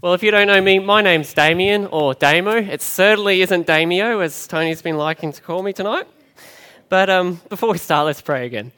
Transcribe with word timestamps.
Well, 0.00 0.14
if 0.14 0.22
you 0.22 0.30
don't 0.30 0.46
know 0.46 0.60
me, 0.60 0.78
my 0.78 1.02
name's 1.02 1.34
Damien 1.34 1.86
or 1.86 2.14
Damo. 2.14 2.52
It 2.52 2.82
certainly 2.82 3.42
isn't 3.42 3.66
Damio, 3.66 4.22
as 4.22 4.46
Tony's 4.46 4.80
been 4.80 4.96
liking 4.96 5.32
to 5.32 5.42
call 5.42 5.60
me 5.60 5.72
tonight. 5.72 6.06
But 6.88 7.10
um, 7.10 7.40
before 7.48 7.72
we 7.72 7.78
start, 7.78 8.06
let's 8.06 8.22
pray 8.22 8.46
again. 8.46 8.70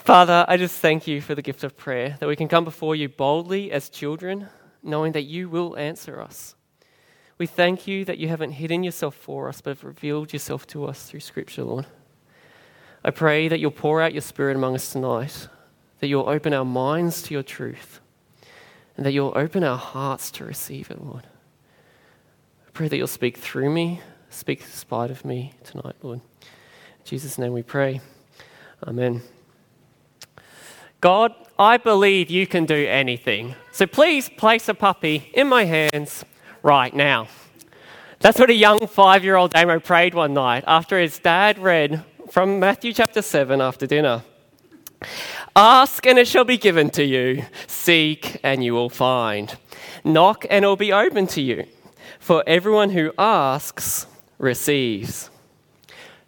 Father, 0.00 0.44
I 0.48 0.56
just 0.56 0.80
thank 0.80 1.06
you 1.06 1.20
for 1.20 1.36
the 1.36 1.42
gift 1.42 1.62
of 1.62 1.76
prayer, 1.76 2.16
that 2.18 2.26
we 2.26 2.34
can 2.34 2.48
come 2.48 2.64
before 2.64 2.96
you 2.96 3.08
boldly 3.08 3.70
as 3.70 3.88
children, 3.88 4.48
knowing 4.82 5.12
that 5.12 5.22
you 5.22 5.48
will 5.48 5.76
answer 5.76 6.20
us. 6.20 6.56
We 7.38 7.46
thank 7.46 7.86
you 7.86 8.04
that 8.04 8.18
you 8.18 8.26
haven't 8.26 8.50
hidden 8.50 8.82
yourself 8.82 9.14
for 9.14 9.48
us, 9.48 9.60
but 9.60 9.70
have 9.70 9.84
revealed 9.84 10.32
yourself 10.32 10.66
to 10.68 10.84
us 10.86 11.04
through 11.04 11.20
Scripture, 11.20 11.62
Lord. 11.62 11.86
I 13.04 13.12
pray 13.12 13.46
that 13.46 13.60
you'll 13.60 13.70
pour 13.70 14.02
out 14.02 14.12
your 14.12 14.20
Spirit 14.20 14.56
among 14.56 14.74
us 14.74 14.90
tonight, 14.90 15.46
that 16.00 16.08
you'll 16.08 16.28
open 16.28 16.52
our 16.52 16.64
minds 16.64 17.22
to 17.22 17.34
your 17.34 17.44
truth 17.44 18.00
and 18.96 19.04
that 19.04 19.12
you'll 19.12 19.32
open 19.34 19.64
our 19.64 19.78
hearts 19.78 20.30
to 20.32 20.44
receive 20.44 20.90
it, 20.90 21.02
Lord. 21.02 21.26
I 22.66 22.70
pray 22.72 22.88
that 22.88 22.96
you'll 22.96 23.06
speak 23.06 23.38
through 23.38 23.70
me, 23.70 24.00
speak 24.30 24.60
in 24.60 24.66
spite 24.66 25.10
of 25.10 25.24
me 25.24 25.52
tonight, 25.64 25.96
Lord. 26.02 26.20
In 26.40 27.04
Jesus' 27.04 27.38
name 27.38 27.52
we 27.52 27.62
pray. 27.62 28.00
Amen. 28.86 29.22
God, 31.00 31.34
I 31.58 31.76
believe 31.76 32.30
you 32.30 32.46
can 32.46 32.64
do 32.64 32.86
anything. 32.86 33.54
So 33.72 33.86
please 33.86 34.28
place 34.28 34.68
a 34.68 34.74
puppy 34.74 35.30
in 35.34 35.48
my 35.48 35.64
hands 35.64 36.24
right 36.62 36.94
now. 36.94 37.28
That's 38.20 38.38
what 38.38 38.48
a 38.48 38.54
young 38.54 38.86
five 38.86 39.22
year 39.22 39.36
old 39.36 39.52
Damo 39.52 39.80
prayed 39.80 40.14
one 40.14 40.32
night 40.32 40.64
after 40.66 40.98
his 40.98 41.18
dad 41.18 41.58
read 41.58 42.02
from 42.30 42.58
Matthew 42.58 42.94
chapter 42.94 43.20
7 43.20 43.60
after 43.60 43.86
dinner. 43.86 44.22
Ask 45.54 46.06
and 46.06 46.18
it 46.18 46.26
shall 46.26 46.44
be 46.44 46.56
given 46.56 46.88
to 46.90 47.04
you. 47.04 47.44
Seek 47.84 48.40
and 48.42 48.64
you 48.64 48.72
will 48.72 48.88
find. 48.88 49.58
Knock 50.04 50.46
and 50.48 50.64
it 50.64 50.68
will 50.68 50.74
be 50.74 50.90
open 50.90 51.26
to 51.26 51.42
you. 51.42 51.66
For 52.18 52.42
everyone 52.46 52.88
who 52.88 53.12
asks 53.18 54.06
receives. 54.38 55.28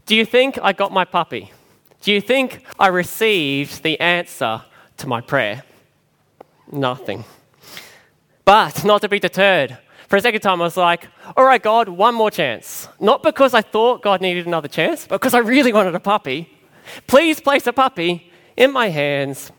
Do 0.05 0.15
you 0.15 0.27
think 0.27 0.59
I 0.63 0.75
got 0.75 0.93
my 0.93 1.07
puppy? 1.07 1.53
Do 2.03 2.13
you 2.13 2.21
think 2.21 2.63
I 2.79 2.89
received 2.89 3.83
the 3.83 3.99
answer 4.01 4.65
to 4.99 5.07
my 5.07 5.23
prayer? 5.23 5.63
Nothing. 6.71 7.25
But 8.45 8.85
not 8.85 9.01
to 9.01 9.09
be 9.09 9.19
deterred. 9.19 9.79
For 10.09 10.17
a 10.17 10.21
second 10.21 10.43
time, 10.43 10.61
I 10.61 10.65
was 10.65 10.77
like, 10.77 11.09
all 11.39 11.47
right, 11.47 11.63
God, 11.63 11.89
one 11.89 12.15
more 12.15 12.31
chance. 12.31 12.87
Not 13.01 13.23
because 13.23 13.55
I 13.55 13.63
thought 13.63 14.03
God 14.03 14.21
needed 14.21 14.47
another 14.47 14.69
chance, 14.69 15.07
but 15.07 15.23
because 15.23 15.33
I 15.33 15.39
really 15.39 15.73
wanted 15.73 15.95
a 15.95 16.01
puppy. 16.01 16.51
Please 17.07 17.41
place 17.41 17.67
a 17.67 17.73
puppy 17.73 18.31
in 18.59 18.75
my 18.75 18.91
hands 18.91 19.51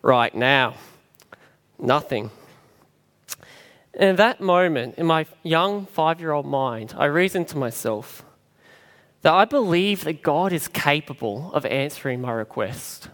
right 0.00 0.34
now. 0.34 0.76
Nothing. 1.82 2.30
In 3.92 4.14
that 4.16 4.40
moment, 4.40 4.94
in 4.96 5.04
my 5.04 5.26
young 5.42 5.84
five 5.86 6.20
year 6.20 6.30
old 6.30 6.46
mind, 6.46 6.94
I 6.96 7.06
reasoned 7.06 7.48
to 7.48 7.58
myself 7.58 8.24
that 9.22 9.34
I 9.34 9.44
believe 9.44 10.04
that 10.04 10.22
God 10.22 10.52
is 10.52 10.68
capable 10.68 11.52
of 11.52 11.66
answering 11.66 12.20
my 12.20 12.30
request. 12.32 13.08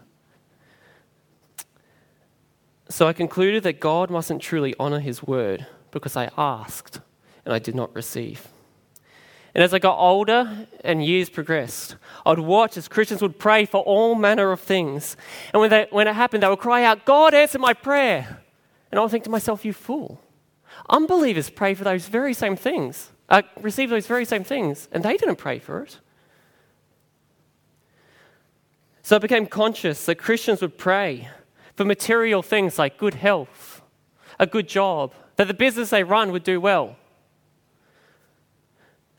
So 2.91 3.09
I 3.09 3.15
concluded 3.15 3.63
that 3.63 3.81
God 3.81 4.11
mustn't 4.11 4.43
truly 4.43 4.75
honor 4.79 5.01
his 5.01 5.23
word 5.23 5.67
because 5.91 6.15
I 6.15 6.31
asked 6.37 7.01
and 7.47 7.55
I 7.55 7.59
did 7.59 7.75
not 7.75 7.95
receive. 7.95 8.49
And 9.55 9.65
as 9.65 9.73
I 9.73 9.79
got 9.79 9.99
older 9.99 10.69
and 10.85 11.05
years 11.05 11.31
progressed, 11.31 11.97
I'd 12.27 12.39
watch 12.39 12.77
as 12.77 12.87
Christians 12.87 13.23
would 13.23 13.39
pray 13.39 13.65
for 13.65 13.83
all 13.83 14.15
manner 14.15 14.53
of 14.53 14.61
things. 14.61 15.17
And 15.55 15.61
when, 15.61 15.71
they, 15.71 15.87
when 15.91 16.07
it 16.07 16.15
happened, 16.15 16.43
they 16.43 16.49
would 16.49 16.59
cry 16.59 16.85
out, 16.85 17.07
God, 17.07 17.33
answer 17.33 17.59
my 17.59 17.73
prayer. 17.73 18.43
And 18.91 18.99
I 18.99 19.03
would 19.03 19.11
think 19.11 19.25
to 19.25 19.31
myself, 19.31 19.65
you 19.65 19.73
fool. 19.73 20.21
Unbelievers 20.89 21.51
pray 21.51 21.75
for 21.75 21.85
those 21.85 22.07
very 22.07 22.35
same 22.35 22.57
things, 22.57 23.11
uh, 23.29 23.43
receive 23.61 23.91
those 23.91 24.07
very 24.07 24.25
same 24.25 24.45
things, 24.45 24.89
and 24.93 25.03
they 25.03 25.17
didn't 25.17 25.37
pray 25.37 25.59
for 25.59 25.83
it. 25.83 25.99
So 29.03 29.17
I 29.17 29.19
became 29.19 29.47
conscious 29.47 30.05
that 30.07 30.17
Christians 30.17 30.61
would 30.61 30.77
pray 30.77 31.29
for 31.77 31.85
material 31.85 32.43
things 32.43 32.79
like 32.79 32.99
good 32.99 33.15
health, 33.15 33.81
a 34.39 34.47
good 34.47 34.69
job, 34.69 35.15
that 35.37 35.49
the 35.49 35.55
business 35.55 35.91
they 35.91 36.05
run 36.05 36.33
would 36.33 36.45
do 36.45 36.61
well. 36.61 36.97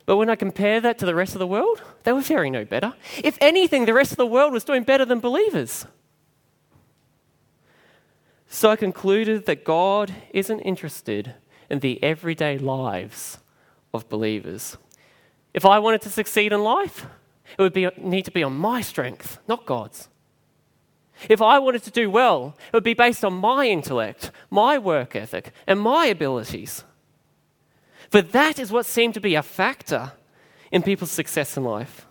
But 0.06 0.16
when 0.16 0.28
I 0.28 0.36
compare 0.36 0.80
that 0.80 0.98
to 0.98 1.06
the 1.06 1.14
rest 1.14 1.34
of 1.34 1.38
the 1.38 1.46
world, 1.46 1.82
they 2.02 2.12
were 2.12 2.22
faring 2.22 2.52
no 2.52 2.64
better. 2.64 2.94
If 3.22 3.38
anything, 3.40 3.84
the 3.84 3.94
rest 3.94 4.10
of 4.10 4.16
the 4.16 4.26
world 4.26 4.52
was 4.52 4.64
doing 4.64 4.82
better 4.82 5.04
than 5.04 5.20
believers. 5.20 5.86
So 8.52 8.68
I 8.68 8.74
concluded 8.74 9.46
that 9.46 9.64
God 9.64 10.12
isn't 10.32 10.60
interested 10.60 11.34
in 11.70 11.78
the 11.78 12.02
everyday 12.02 12.58
lives 12.58 13.38
of 13.94 14.08
believers. 14.08 14.76
If 15.54 15.64
I 15.64 15.78
wanted 15.78 16.02
to 16.02 16.10
succeed 16.10 16.52
in 16.52 16.64
life, 16.64 17.06
it 17.56 17.62
would 17.62 17.72
be, 17.72 17.88
need 17.96 18.24
to 18.24 18.32
be 18.32 18.42
on 18.42 18.56
my 18.56 18.80
strength, 18.80 19.38
not 19.46 19.66
God's. 19.66 20.08
If 21.28 21.40
I 21.40 21.60
wanted 21.60 21.84
to 21.84 21.92
do 21.92 22.10
well, 22.10 22.56
it 22.66 22.72
would 22.74 22.82
be 22.82 22.92
based 22.92 23.24
on 23.24 23.34
my 23.34 23.66
intellect, 23.66 24.32
my 24.50 24.78
work 24.78 25.14
ethic, 25.14 25.52
and 25.68 25.78
my 25.78 26.06
abilities. 26.06 26.82
For 28.10 28.20
that 28.20 28.58
is 28.58 28.72
what 28.72 28.84
seemed 28.84 29.14
to 29.14 29.20
be 29.20 29.36
a 29.36 29.44
factor 29.44 30.12
in 30.72 30.82
people's 30.82 31.12
success 31.12 31.56
in 31.56 31.62
life, 31.62 32.04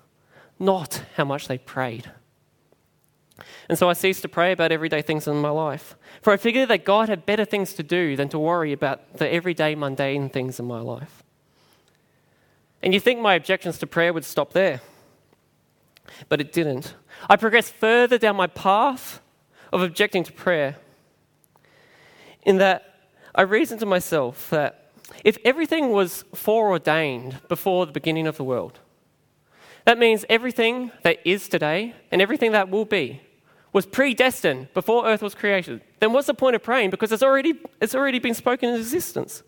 not 0.57 1.03
how 1.17 1.25
much 1.25 1.49
they 1.49 1.57
prayed. 1.57 2.09
And 3.67 3.77
so 3.77 3.89
I 3.89 3.93
ceased 3.93 4.21
to 4.23 4.29
pray 4.29 4.51
about 4.51 4.71
everyday 4.71 5.01
things 5.01 5.27
in 5.27 5.37
my 5.37 5.49
life. 5.49 5.95
For 6.21 6.33
I 6.33 6.37
figured 6.37 6.69
that 6.69 6.85
God 6.85 7.09
had 7.09 7.25
better 7.25 7.45
things 7.45 7.73
to 7.73 7.83
do 7.83 8.15
than 8.15 8.29
to 8.29 8.39
worry 8.39 8.73
about 8.73 9.17
the 9.17 9.31
everyday 9.31 9.75
mundane 9.75 10.29
things 10.29 10.59
in 10.59 10.65
my 10.65 10.79
life. 10.79 11.23
And 12.81 12.93
you 12.93 12.99
think 12.99 13.19
my 13.19 13.35
objections 13.35 13.77
to 13.79 13.87
prayer 13.87 14.13
would 14.13 14.25
stop 14.25 14.53
there. 14.53 14.81
But 16.27 16.41
it 16.41 16.51
didn't. 16.51 16.95
I 17.29 17.35
progressed 17.35 17.73
further 17.73 18.17
down 18.17 18.35
my 18.35 18.47
path 18.47 19.21
of 19.71 19.81
objecting 19.81 20.23
to 20.23 20.31
prayer. 20.31 20.77
In 22.43 22.57
that 22.57 23.09
I 23.35 23.41
reasoned 23.43 23.79
to 23.81 23.85
myself 23.85 24.49
that 24.49 24.91
if 25.23 25.37
everything 25.43 25.91
was 25.91 26.23
foreordained 26.33 27.39
before 27.47 27.85
the 27.85 27.91
beginning 27.91 28.27
of 28.27 28.37
the 28.37 28.43
world, 28.43 28.79
that 29.85 29.97
means 29.97 30.25
everything 30.29 30.91
that 31.03 31.19
is 31.25 31.49
today 31.49 31.95
and 32.11 32.21
everything 32.21 32.51
that 32.53 32.69
will 32.69 32.85
be 32.85 33.21
was 33.71 33.85
predestined 33.85 34.73
before 34.73 35.05
earth 35.05 35.21
was 35.21 35.35
created. 35.35 35.81
Then 35.99 36.13
what's 36.13 36.27
the 36.27 36.33
point 36.33 36.55
of 36.55 36.63
praying? 36.63 36.89
Because 36.89 37.11
it's 37.11 37.23
already, 37.23 37.59
it's 37.81 37.95
already 37.95 38.19
been 38.19 38.33
spoken 38.33 38.69
in 38.69 38.75
existence. 38.75 39.43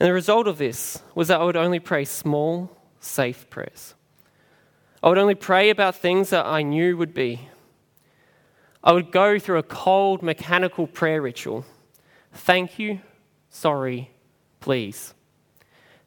And 0.00 0.08
the 0.08 0.12
result 0.12 0.48
of 0.48 0.58
this 0.58 1.02
was 1.14 1.28
that 1.28 1.40
I 1.40 1.44
would 1.44 1.56
only 1.56 1.78
pray 1.78 2.04
small, 2.04 2.76
safe 3.00 3.48
prayers. 3.50 3.94
I 5.02 5.08
would 5.08 5.18
only 5.18 5.34
pray 5.34 5.70
about 5.70 5.96
things 5.96 6.30
that 6.30 6.46
I 6.46 6.62
knew 6.62 6.96
would 6.96 7.14
be. 7.14 7.48
I 8.82 8.92
would 8.92 9.12
go 9.12 9.38
through 9.38 9.58
a 9.58 9.62
cold, 9.62 10.22
mechanical 10.22 10.86
prayer 10.86 11.22
ritual 11.22 11.64
Thank 12.32 12.78
you, 12.78 13.00
sorry, 13.50 14.10
please. 14.60 15.14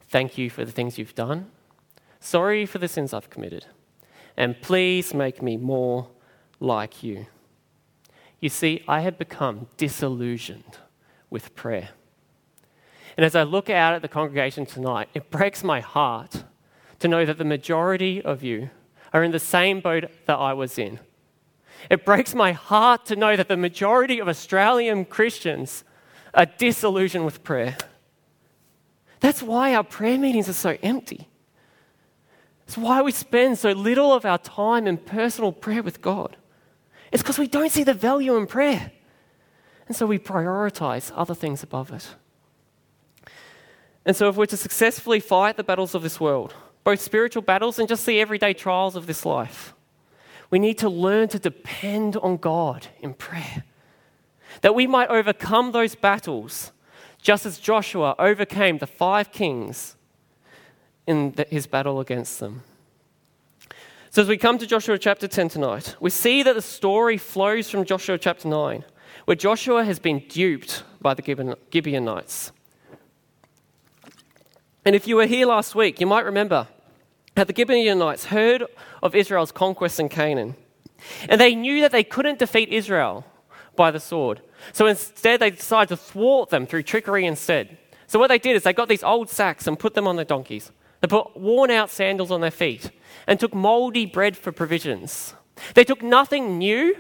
Thank 0.07 0.37
you 0.37 0.49
for 0.49 0.65
the 0.65 0.71
things 0.71 0.97
you've 0.97 1.15
done. 1.15 1.51
Sorry 2.19 2.65
for 2.65 2.79
the 2.79 2.87
sins 2.87 3.13
I've 3.13 3.29
committed. 3.29 3.67
And 4.37 4.61
please 4.61 5.13
make 5.13 5.41
me 5.41 5.57
more 5.57 6.09
like 6.59 7.03
you. 7.03 7.27
You 8.39 8.49
see, 8.49 8.83
I 8.87 8.99
had 8.99 9.17
become 9.17 9.67
disillusioned 9.77 10.77
with 11.29 11.55
prayer. 11.55 11.89
And 13.17 13.25
as 13.25 13.35
I 13.35 13.43
look 13.43 13.69
out 13.69 13.93
at 13.93 14.01
the 14.01 14.07
congregation 14.07 14.65
tonight, 14.65 15.09
it 15.13 15.29
breaks 15.29 15.63
my 15.63 15.79
heart 15.79 16.43
to 16.99 17.07
know 17.07 17.25
that 17.25 17.37
the 17.37 17.45
majority 17.45 18.21
of 18.21 18.43
you 18.43 18.69
are 19.13 19.23
in 19.23 19.31
the 19.31 19.39
same 19.39 19.79
boat 19.79 20.05
that 20.25 20.35
I 20.35 20.53
was 20.53 20.77
in. 20.77 20.99
It 21.89 22.05
breaks 22.05 22.33
my 22.33 22.51
heart 22.51 23.05
to 23.05 23.15
know 23.15 23.35
that 23.35 23.47
the 23.47 23.57
majority 23.57 24.19
of 24.19 24.27
Australian 24.27 25.05
Christians 25.05 25.83
are 26.33 26.45
disillusioned 26.45 27.25
with 27.25 27.43
prayer. 27.43 27.77
That's 29.21 29.41
why 29.41 29.73
our 29.75 29.83
prayer 29.83 30.17
meetings 30.17 30.49
are 30.49 30.53
so 30.53 30.77
empty. 30.83 31.29
It's 32.65 32.77
why 32.77 33.01
we 33.01 33.11
spend 33.11 33.57
so 33.57 33.71
little 33.71 34.13
of 34.13 34.25
our 34.25 34.37
time 34.37 34.87
in 34.87 34.97
personal 34.97 35.51
prayer 35.51 35.83
with 35.83 36.01
God. 36.01 36.37
It's 37.11 37.21
because 37.21 37.37
we 37.37 37.47
don't 37.47 37.71
see 37.71 37.83
the 37.83 37.93
value 37.93 38.35
in 38.35 38.47
prayer. 38.47 38.91
And 39.87 39.95
so 39.95 40.07
we 40.07 40.17
prioritize 40.17 41.11
other 41.15 41.35
things 41.35 41.61
above 41.61 41.91
it. 41.91 42.15
And 44.03 44.15
so, 44.15 44.29
if 44.29 44.35
we're 44.35 44.45
to 44.47 44.57
successfully 44.57 45.19
fight 45.19 45.57
the 45.57 45.63
battles 45.63 45.95
of 45.95 46.03
this 46.03 46.19
world, 46.19 46.53
both 46.83 47.01
spiritual 47.01 47.41
battles 47.41 47.79
and 47.79 47.87
just 47.87 48.05
the 48.05 48.19
everyday 48.19 48.53
trials 48.53 48.95
of 48.95 49.07
this 49.07 49.25
life, 49.25 49.73
we 50.51 50.59
need 50.59 50.77
to 50.79 50.89
learn 50.89 51.27
to 51.29 51.39
depend 51.39 52.15
on 52.17 52.37
God 52.37 52.87
in 52.99 53.15
prayer 53.15 53.63
that 54.61 54.75
we 54.75 54.87
might 54.87 55.09
overcome 55.09 55.71
those 55.71 55.95
battles, 55.95 56.71
just 57.21 57.45
as 57.45 57.59
Joshua 57.59 58.15
overcame 58.19 58.77
the 58.77 58.87
five 58.87 59.31
kings 59.31 59.95
in 61.07 61.31
the, 61.31 61.45
his 61.49 61.67
battle 61.67 61.99
against 61.99 62.39
them. 62.39 62.63
So, 64.09 64.21
as 64.21 64.27
we 64.27 64.37
come 64.37 64.57
to 64.59 64.65
Joshua 64.65 64.97
chapter 64.97 65.27
10 65.27 65.49
tonight, 65.49 65.95
we 65.99 66.09
see 66.09 66.41
that 66.43 66.55
the 66.55 66.61
story 66.61 67.17
flows 67.17 67.69
from 67.69 67.83
Joshua 67.83 68.17
chapter 68.17 68.47
9, 68.47 68.85
where 69.25 69.35
Joshua 69.35 69.83
has 69.83 69.99
been 69.99 70.19
duped 70.29 70.83
by 71.01 71.13
the 71.13 71.57
Gibeonites. 71.71 72.51
And 74.85 74.95
if 74.95 75.07
you 75.07 75.17
were 75.17 75.25
here 75.25 75.47
last 75.47 75.75
week, 75.75 75.99
you 75.99 76.07
might 76.07 76.25
remember 76.25 76.67
how 77.35 77.43
the 77.43 77.53
Gibeonites 77.53 78.25
heard 78.25 78.63
of 79.03 79.15
Israel's 79.15 79.51
conquest 79.51 79.99
in 79.99 80.09
Canaan. 80.09 80.55
And 81.27 81.41
they 81.41 81.55
knew 81.55 81.81
that 81.81 81.91
they 81.91 82.03
couldn't 82.03 82.39
defeat 82.39 82.69
Israel 82.69 83.25
by 83.75 83.91
the 83.91 83.99
sword. 83.99 84.41
So 84.71 84.87
instead, 84.87 85.39
they 85.39 85.51
decided 85.51 85.89
to 85.89 85.97
thwart 85.97 86.49
them 86.49 86.65
through 86.65 86.83
trickery 86.83 87.25
instead. 87.25 87.77
So 88.07 88.19
what 88.19 88.27
they 88.27 88.39
did 88.39 88.55
is 88.55 88.63
they 88.63 88.73
got 88.73 88.87
these 88.87 89.03
old 89.03 89.29
sacks 89.29 89.67
and 89.67 89.77
put 89.77 89.93
them 89.93 90.07
on 90.07 90.15
their 90.15 90.25
donkeys. 90.25 90.71
They 91.01 91.07
put 91.07 91.37
worn 91.37 91.71
out 91.71 91.89
sandals 91.89 92.31
on 92.31 92.41
their 92.41 92.51
feet 92.51 92.91
and 93.27 93.39
took 93.39 93.53
moldy 93.53 94.05
bread 94.05 94.37
for 94.37 94.51
provisions. 94.51 95.33
They 95.73 95.83
took 95.83 96.01
nothing 96.01 96.57
new 96.57 96.95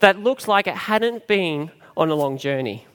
that 0.00 0.18
looked 0.18 0.48
like 0.48 0.66
it 0.66 0.76
hadn't 0.76 1.26
been 1.26 1.70
on 1.96 2.10
a 2.10 2.14
long 2.14 2.38
journey. 2.38 2.86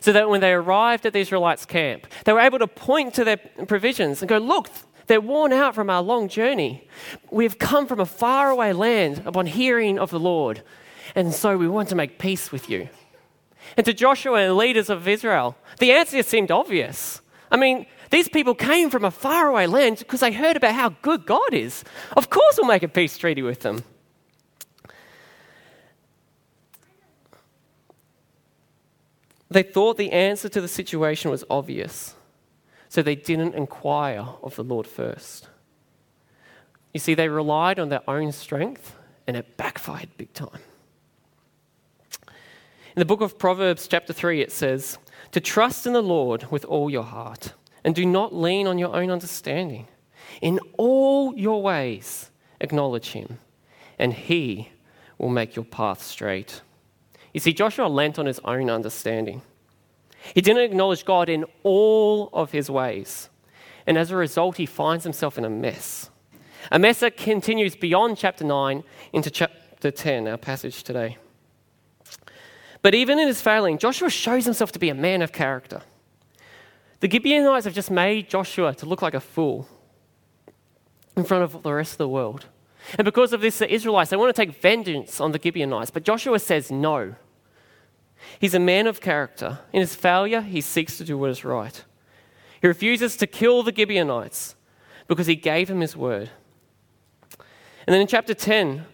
So 0.00 0.12
that 0.12 0.28
when 0.28 0.40
they 0.40 0.52
arrived 0.52 1.06
at 1.06 1.12
the 1.12 1.18
Israelites' 1.18 1.66
camp, 1.66 2.06
they 2.24 2.32
were 2.32 2.40
able 2.40 2.60
to 2.60 2.68
point 2.68 3.14
to 3.14 3.24
their 3.24 3.38
provisions 3.66 4.22
and 4.22 4.28
go, 4.28 4.38
Look, 4.38 4.68
they're 5.06 5.20
worn 5.20 5.52
out 5.52 5.74
from 5.74 5.90
our 5.90 6.02
long 6.02 6.28
journey. 6.28 6.86
We've 7.30 7.58
come 7.58 7.86
from 7.86 7.98
a 7.98 8.06
faraway 8.06 8.72
land 8.72 9.22
upon 9.24 9.46
hearing 9.46 9.98
of 9.98 10.10
the 10.10 10.20
Lord, 10.20 10.62
and 11.14 11.34
so 11.34 11.56
we 11.56 11.68
want 11.68 11.88
to 11.88 11.96
make 11.96 12.18
peace 12.18 12.52
with 12.52 12.70
you. 12.70 12.88
And 13.76 13.84
to 13.86 13.92
Joshua 13.92 14.38
and 14.38 14.50
the 14.50 14.54
leaders 14.54 14.88
of 14.88 15.08
Israel, 15.08 15.56
the 15.78 15.92
answer 15.92 16.22
seemed 16.22 16.50
obvious. 16.50 17.20
I 17.50 17.56
mean, 17.56 17.86
these 18.12 18.28
people 18.28 18.54
came 18.54 18.90
from 18.90 19.06
a 19.06 19.10
faraway 19.10 19.66
land 19.66 19.96
because 19.98 20.20
they 20.20 20.32
heard 20.32 20.58
about 20.58 20.74
how 20.74 20.90
good 21.00 21.24
God 21.24 21.54
is. 21.54 21.82
Of 22.14 22.28
course, 22.28 22.58
we'll 22.58 22.66
make 22.66 22.82
a 22.82 22.88
peace 22.88 23.16
treaty 23.16 23.40
with 23.40 23.60
them. 23.60 23.82
They 29.50 29.62
thought 29.62 29.96
the 29.96 30.12
answer 30.12 30.50
to 30.50 30.60
the 30.60 30.68
situation 30.68 31.30
was 31.30 31.42
obvious, 31.48 32.14
so 32.90 33.00
they 33.00 33.14
didn't 33.14 33.54
inquire 33.54 34.26
of 34.42 34.56
the 34.56 34.64
Lord 34.64 34.86
first. 34.86 35.48
You 36.92 37.00
see, 37.00 37.14
they 37.14 37.30
relied 37.30 37.78
on 37.78 37.88
their 37.88 38.08
own 38.08 38.32
strength, 38.32 38.94
and 39.26 39.38
it 39.38 39.56
backfired 39.56 40.10
big 40.18 40.34
time. 40.34 40.60
In 42.94 43.00
the 43.00 43.06
book 43.06 43.22
of 43.22 43.38
Proverbs, 43.38 43.88
chapter 43.88 44.12
3, 44.12 44.42
it 44.42 44.52
says, 44.52 44.98
To 45.30 45.40
trust 45.40 45.86
in 45.86 45.94
the 45.94 46.02
Lord 46.02 46.50
with 46.50 46.66
all 46.66 46.90
your 46.90 47.04
heart, 47.04 47.54
and 47.84 47.94
do 47.94 48.06
not 48.06 48.34
lean 48.34 48.66
on 48.66 48.78
your 48.78 48.94
own 48.94 49.10
understanding. 49.10 49.88
In 50.40 50.58
all 50.78 51.36
your 51.36 51.62
ways, 51.62 52.30
acknowledge 52.60 53.10
him, 53.10 53.38
and 53.98 54.12
he 54.12 54.70
will 55.18 55.28
make 55.28 55.56
your 55.56 55.64
path 55.64 56.02
straight. 56.02 56.62
You 57.32 57.40
see, 57.40 57.52
Joshua 57.52 57.86
leant 57.86 58.18
on 58.18 58.26
his 58.26 58.40
own 58.44 58.70
understanding. 58.70 59.42
He 60.34 60.40
didn't 60.40 60.62
acknowledge 60.62 61.04
God 61.04 61.28
in 61.28 61.44
all 61.62 62.30
of 62.32 62.52
his 62.52 62.70
ways. 62.70 63.28
And 63.86 63.98
as 63.98 64.10
a 64.10 64.16
result, 64.16 64.58
he 64.58 64.66
finds 64.66 65.04
himself 65.04 65.38
in 65.38 65.44
a 65.44 65.50
mess. 65.50 66.10
A 66.70 66.78
mess 66.78 67.00
that 67.00 67.16
continues 67.16 67.74
beyond 67.74 68.16
chapter 68.16 68.44
9 68.44 68.84
into 69.12 69.30
chapter 69.30 69.90
10, 69.90 70.28
our 70.28 70.36
passage 70.36 70.84
today. 70.84 71.16
But 72.82 72.94
even 72.94 73.18
in 73.18 73.26
his 73.26 73.40
failing, 73.40 73.78
Joshua 73.78 74.10
shows 74.10 74.44
himself 74.44 74.72
to 74.72 74.78
be 74.78 74.88
a 74.88 74.94
man 74.94 75.22
of 75.22 75.32
character. 75.32 75.82
The 77.02 77.10
Gibeonites 77.10 77.64
have 77.64 77.74
just 77.74 77.90
made 77.90 78.30
Joshua 78.30 78.76
to 78.76 78.86
look 78.86 79.02
like 79.02 79.14
a 79.14 79.20
fool 79.20 79.66
in 81.16 81.24
front 81.24 81.42
of 81.42 81.64
the 81.64 81.72
rest 81.72 81.94
of 81.94 81.98
the 81.98 82.08
world. 82.08 82.46
And 82.96 83.04
because 83.04 83.32
of 83.32 83.40
this, 83.40 83.58
the 83.58 83.68
Israelites, 83.68 84.10
they 84.10 84.16
want 84.16 84.32
to 84.32 84.40
take 84.40 84.62
vengeance 84.62 85.20
on 85.20 85.32
the 85.32 85.40
Gibeonites. 85.42 85.90
But 85.90 86.04
Joshua 86.04 86.38
says 86.38 86.70
no. 86.70 87.16
He's 88.38 88.54
a 88.54 88.60
man 88.60 88.86
of 88.86 89.00
character. 89.00 89.58
In 89.72 89.80
his 89.80 89.96
failure, 89.96 90.42
he 90.42 90.60
seeks 90.60 90.96
to 90.98 91.04
do 91.04 91.18
what 91.18 91.30
is 91.30 91.44
right. 91.44 91.84
He 92.60 92.68
refuses 92.68 93.16
to 93.16 93.26
kill 93.26 93.64
the 93.64 93.74
Gibeonites 93.74 94.54
because 95.08 95.26
he 95.26 95.34
gave 95.34 95.68
him 95.68 95.80
his 95.80 95.96
word. 95.96 96.30
And 97.84 97.94
then 97.94 98.00
in 98.00 98.06
chapter 98.06 98.32
10, 98.32 98.86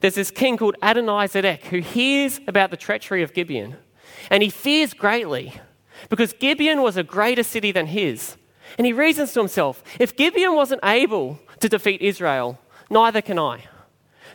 there's 0.00 0.16
this 0.16 0.30
king 0.30 0.58
called 0.58 0.76
Adonizedek 0.82 1.62
who 1.62 1.78
hears 1.78 2.40
about 2.46 2.70
the 2.70 2.76
treachery 2.76 3.22
of 3.22 3.32
Gibeon. 3.32 3.76
And 4.28 4.42
he 4.42 4.50
fears 4.50 4.92
greatly 4.92 5.54
because 6.08 6.32
Gibeon 6.32 6.82
was 6.82 6.96
a 6.96 7.02
greater 7.02 7.42
city 7.42 7.72
than 7.72 7.86
his. 7.86 8.36
And 8.78 8.86
he 8.86 8.92
reasons 8.92 9.32
to 9.32 9.40
himself 9.40 9.82
if 10.00 10.16
Gibeon 10.16 10.54
wasn't 10.54 10.80
able 10.84 11.38
to 11.60 11.68
defeat 11.68 12.00
Israel, 12.02 12.58
neither 12.90 13.22
can 13.22 13.38
I. 13.38 13.64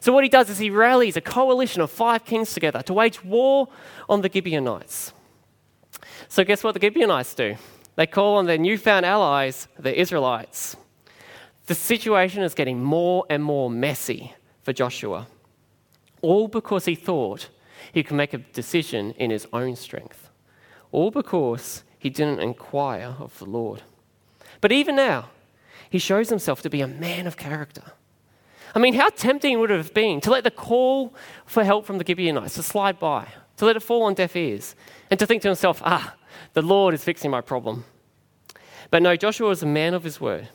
So, 0.02 0.14
what 0.14 0.24
he 0.24 0.30
does 0.30 0.50
is 0.50 0.60
he 0.60 0.70
rallies 0.70 1.18
a 1.18 1.22
coalition 1.22 1.82
of 1.82 1.92
five 1.92 2.24
kings 2.24 2.54
together 2.54 2.82
to 2.84 2.94
wage 2.94 3.24
war 3.24 3.68
on 4.08 4.22
the 4.22 4.30
Gibeonites. 4.32 5.12
So, 6.30 6.44
guess 6.44 6.64
what 6.64 6.74
the 6.74 6.80
Gibeonites 6.80 7.34
do? 7.34 7.58
They 7.96 8.08
call 8.08 8.38
on 8.38 8.46
their 8.46 8.58
newfound 8.58 9.06
allies, 9.06 9.68
the 9.78 10.00
Israelites. 10.00 10.78
The 11.66 11.76
situation 11.76 12.44
is 12.44 12.56
getting 12.56 12.82
more 12.82 13.26
and 13.30 13.44
more 13.44 13.70
messy 13.70 14.34
for 14.64 14.72
Joshua, 14.72 15.28
all 16.22 16.48
because 16.48 16.86
he 16.86 16.96
thought 16.96 17.50
he 17.92 18.04
could 18.04 18.16
make 18.16 18.34
a 18.34 18.38
decision 18.38 19.12
in 19.18 19.32
his 19.32 19.48
own 19.52 19.76
strength, 19.76 20.29
all 20.92 21.12
because 21.12 21.84
he 21.98 22.10
didn't 22.10 22.40
inquire 22.40 23.16
of 23.20 23.38
the 23.40 23.46
Lord. 23.46 23.84
But 24.62 24.72
even 24.72 24.96
now, 24.96 25.30
he 25.90 26.00
shows 26.00 26.30
himself 26.30 26.62
to 26.62 26.70
be 26.70 26.82
a 26.82 26.88
man 26.88 27.28
of 27.28 27.38
character. 27.38 27.84
I 28.76 28.80
mean, 28.80 28.94
how 28.94 29.10
tempting 29.10 29.60
would 29.60 29.72
it 29.72 29.78
have 29.78 29.94
been 29.94 30.22
to 30.22 30.30
let 30.30 30.44
the 30.44 30.52
call 30.52 31.14
for 31.46 31.64
help 31.64 31.86
from 31.86 31.98
the 31.98 32.06
Gibeonites 32.06 32.56
to 32.56 32.64
slide 32.64 33.00
by, 33.00 33.28
to 33.58 33.66
let 33.66 33.76
it 33.76 33.82
fall 33.82 34.04
on 34.04 34.14
deaf 34.14 34.36
ears, 34.36 34.76
and 35.10 35.20
to 35.20 35.26
think 35.26 35.42
to 35.42 35.48
himself, 35.48 35.82
ah, 35.84 36.16
the 36.54 36.62
Lord 36.62 36.94
is 36.94 37.04
fixing 37.04 37.32
my 37.32 37.42
problem. 37.42 37.86
But 38.92 39.02
no, 39.02 39.16
Joshua 39.16 39.50
was 39.50 39.64
a 39.64 39.68
man 39.68 39.94
of 39.94 40.04
his 40.04 40.22
word. 40.22 40.50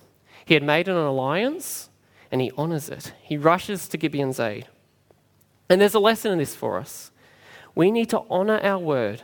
He 0.44 0.54
had 0.54 0.62
made 0.62 0.88
an 0.88 0.96
alliance, 0.96 1.90
and 2.30 2.40
he 2.40 2.52
honors 2.56 2.88
it. 2.88 3.12
He 3.22 3.36
rushes 3.36 3.88
to 3.88 3.96
Gibeon's 3.96 4.40
aid. 4.40 4.68
And 5.68 5.80
there's 5.80 5.94
a 5.94 6.00
lesson 6.00 6.32
in 6.32 6.38
this 6.38 6.54
for 6.54 6.78
us. 6.78 7.10
We 7.74 7.90
need 7.90 8.10
to 8.10 8.22
honor 8.30 8.60
our 8.62 8.78
word, 8.78 9.22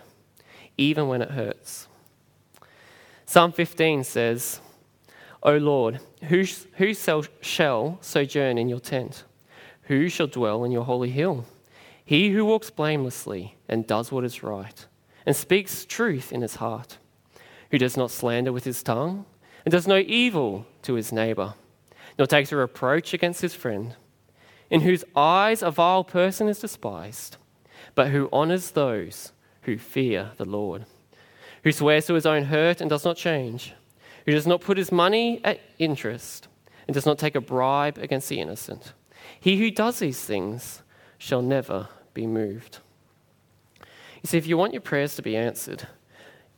even 0.81 1.09
when 1.09 1.21
it 1.21 1.33
hurts. 1.33 1.89
Psalm 3.27 3.53
15 3.53 4.03
says, 4.03 4.61
O 5.43 5.57
Lord, 5.59 6.01
who, 6.25 6.45
who 6.77 6.95
shall 6.95 7.99
sojourn 8.01 8.59
in 8.59 8.69
your 8.69 8.81
tent? 8.81 9.25
Who 9.83 10.09
shall 10.09 10.27
dwell 10.27 10.65
in 10.65 10.73
your 10.73 10.85
holy 10.85 11.11
hill? 11.11 11.45
He 12.03 12.31
who 12.31 12.47
walks 12.47 12.71
blamelessly 12.71 13.57
and 13.69 13.87
does 13.87 14.11
what 14.11 14.25
is 14.25 14.43
right, 14.43 14.87
and 15.27 15.37
speaks 15.37 15.85
truth 15.85 16.33
in 16.33 16.41
his 16.41 16.57
heart, 16.57 16.97
who 17.71 17.79
does 17.79 17.97
not 17.97 18.11
slander 18.11 18.53
with 18.53 18.65
his 18.65 18.83
tongue, 18.83 19.27
and 19.65 19.73
does 19.73 19.87
no 19.87 19.99
evil 19.99 20.67
to 20.83 20.95
his 20.95 21.13
neighbor, 21.13 21.55
nor 22.19 22.27
takes 22.27 22.53
a 22.53 22.57
reproach 22.57 23.13
against 23.13 23.43
his 23.43 23.55
friend, 23.55 23.97
in 24.71 24.81
whose 24.81 25.05
eyes 25.15 25.63
a 25.63 25.71
vile 25.71 26.05
person 26.05 26.49
is 26.49 26.59
despised, 26.59 27.37
but 27.95 28.09
who 28.09 28.31
honors 28.33 28.71
those 28.71 29.33
who 29.73 29.79
fear 29.79 30.33
the 30.37 30.45
Lord, 30.45 30.87
who 31.65 31.73
swears 31.73 32.07
to 32.07 32.15
his 32.15 32.27
own 32.27 32.45
hurt 32.45 32.81
and 32.81 32.91
does 32.91 33.05
not 33.05 33.17
change 33.17 33.75
who 34.25 34.33
does 34.33 34.47
not 34.47 34.61
put 34.61 34.79
his 34.79 34.93
money 34.93 35.41
at 35.45 35.61
interest 35.79 36.49
and 36.87 36.95
does 36.95 37.07
not 37.07 37.19
take 37.19 37.35
a 37.35 37.41
bribe 37.41 37.99
against 37.99 38.29
the 38.29 38.41
innocent. 38.41 38.93
He 39.39 39.59
who 39.59 39.71
does 39.71 39.99
these 39.99 40.21
things 40.21 40.83
shall 41.19 41.43
never 41.43 41.89
be 42.15 42.27
moved. 42.27 42.79
You 43.81 44.27
see, 44.27 44.39
if 44.39 44.47
you 44.47 44.57
want 44.57 44.75
your 44.75 44.83
prayers 44.83 45.17
to 45.17 45.23
be 45.23 45.37
answered, 45.37 45.87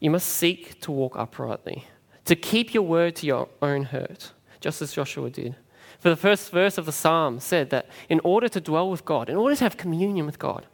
you 0.00 0.10
must 0.10 0.28
seek 0.28 0.80
to 0.80 0.90
walk 0.90 1.16
uprightly, 1.16 1.86
to 2.24 2.34
keep 2.34 2.74
your 2.74 2.82
word 2.82 3.16
to 3.16 3.26
your 3.26 3.48
own 3.60 3.84
hurt, 3.84 4.32
just 4.60 4.82
as 4.82 4.92
Joshua 4.92 5.30
did. 5.30 5.56
For 6.00 6.08
the 6.08 6.16
first 6.16 6.50
verse 6.50 6.76
of 6.76 6.86
the 6.86 6.92
psalm 6.92 7.38
said 7.38 7.70
that 7.70 7.88
in 8.08 8.20
order 8.24 8.48
to 8.48 8.60
dwell 8.60 8.90
with 8.90 9.04
God, 9.04 9.28
in 9.28 9.36
order 9.36 9.54
to 9.54 9.64
have 9.64 9.76
communion 9.76 10.26
with 10.26 10.40
God, 10.40 10.66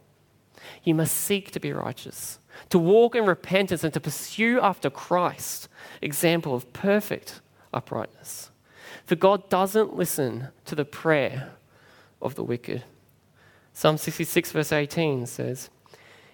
you 0.83 0.95
must 0.95 1.15
seek 1.15 1.51
to 1.51 1.59
be 1.59 1.73
righteous, 1.73 2.39
to 2.69 2.79
walk 2.79 3.15
in 3.15 3.25
repentance, 3.25 3.83
and 3.83 3.93
to 3.93 3.99
pursue 3.99 4.59
after 4.59 4.89
Christ 4.89 5.67
example 6.01 6.55
of 6.55 6.71
perfect 6.73 7.41
uprightness. 7.73 8.51
For 9.05 9.15
God 9.15 9.49
doesn't 9.49 9.95
listen 9.95 10.49
to 10.65 10.75
the 10.75 10.85
prayer 10.85 11.53
of 12.21 12.35
the 12.35 12.43
wicked. 12.43 12.83
Psalm 13.73 13.97
66, 13.97 14.51
verse 14.51 14.71
18 14.71 15.25
says, 15.25 15.69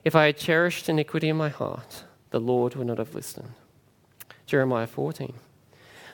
If 0.03 0.15
I 0.15 0.25
had 0.25 0.37
cherished 0.37 0.89
iniquity 0.89 1.29
in 1.29 1.37
my 1.37 1.49
heart, 1.49 2.05
the 2.31 2.39
Lord 2.39 2.75
would 2.75 2.87
not 2.87 2.97
have 2.97 3.15
listened. 3.15 3.53
Jeremiah 4.45 4.87
14. 4.87 5.33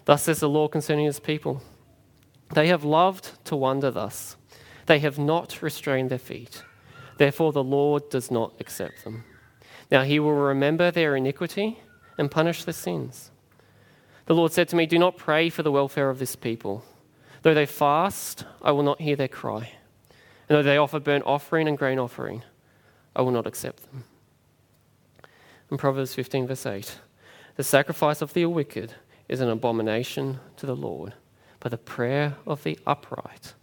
Thus 0.06 0.24
says 0.24 0.39
the 0.39 0.50
Lord 0.50 0.72
concerning 0.72 1.06
his 1.06 1.20
people 1.20 1.62
They 2.53 2.68
have 2.68 2.84
loved 2.84 3.44
to 3.46 3.56
wander 3.56 3.91
thus, 3.91 4.36
they 4.86 5.00
have 5.00 5.18
not 5.18 5.62
restrained 5.62 6.10
their 6.10 6.20
feet. 6.20 6.63
Therefore, 7.21 7.51
the 7.51 7.63
Lord 7.63 8.09
does 8.09 8.31
not 8.31 8.55
accept 8.59 9.03
them. 9.03 9.25
Now 9.91 10.01
he 10.01 10.19
will 10.19 10.33
remember 10.33 10.89
their 10.89 11.15
iniquity 11.15 11.77
and 12.17 12.31
punish 12.31 12.63
their 12.63 12.73
sins. 12.73 13.29
The 14.25 14.33
Lord 14.33 14.51
said 14.53 14.67
to 14.69 14.75
me, 14.75 14.87
Do 14.87 14.97
not 14.97 15.17
pray 15.17 15.51
for 15.51 15.61
the 15.61 15.71
welfare 15.71 16.09
of 16.09 16.17
this 16.17 16.35
people. 16.35 16.83
Though 17.43 17.53
they 17.53 17.67
fast, 17.67 18.45
I 18.63 18.71
will 18.71 18.81
not 18.81 19.01
hear 19.01 19.15
their 19.15 19.27
cry. 19.27 19.71
And 20.49 20.57
though 20.57 20.63
they 20.63 20.77
offer 20.77 20.99
burnt 20.99 21.23
offering 21.27 21.67
and 21.67 21.77
grain 21.77 21.99
offering, 21.99 22.41
I 23.15 23.21
will 23.21 23.29
not 23.29 23.45
accept 23.45 23.83
them. 23.91 24.05
in 25.69 25.77
Proverbs 25.77 26.15
15, 26.15 26.47
verse 26.47 26.65
8 26.65 26.97
The 27.55 27.63
sacrifice 27.63 28.23
of 28.23 28.33
the 28.33 28.47
wicked 28.47 28.95
is 29.29 29.41
an 29.41 29.49
abomination 29.49 30.39
to 30.57 30.65
the 30.65 30.75
Lord, 30.75 31.13
but 31.59 31.69
the 31.69 31.77
prayer 31.77 32.37
of 32.47 32.63
the 32.63 32.79
upright 32.87 33.53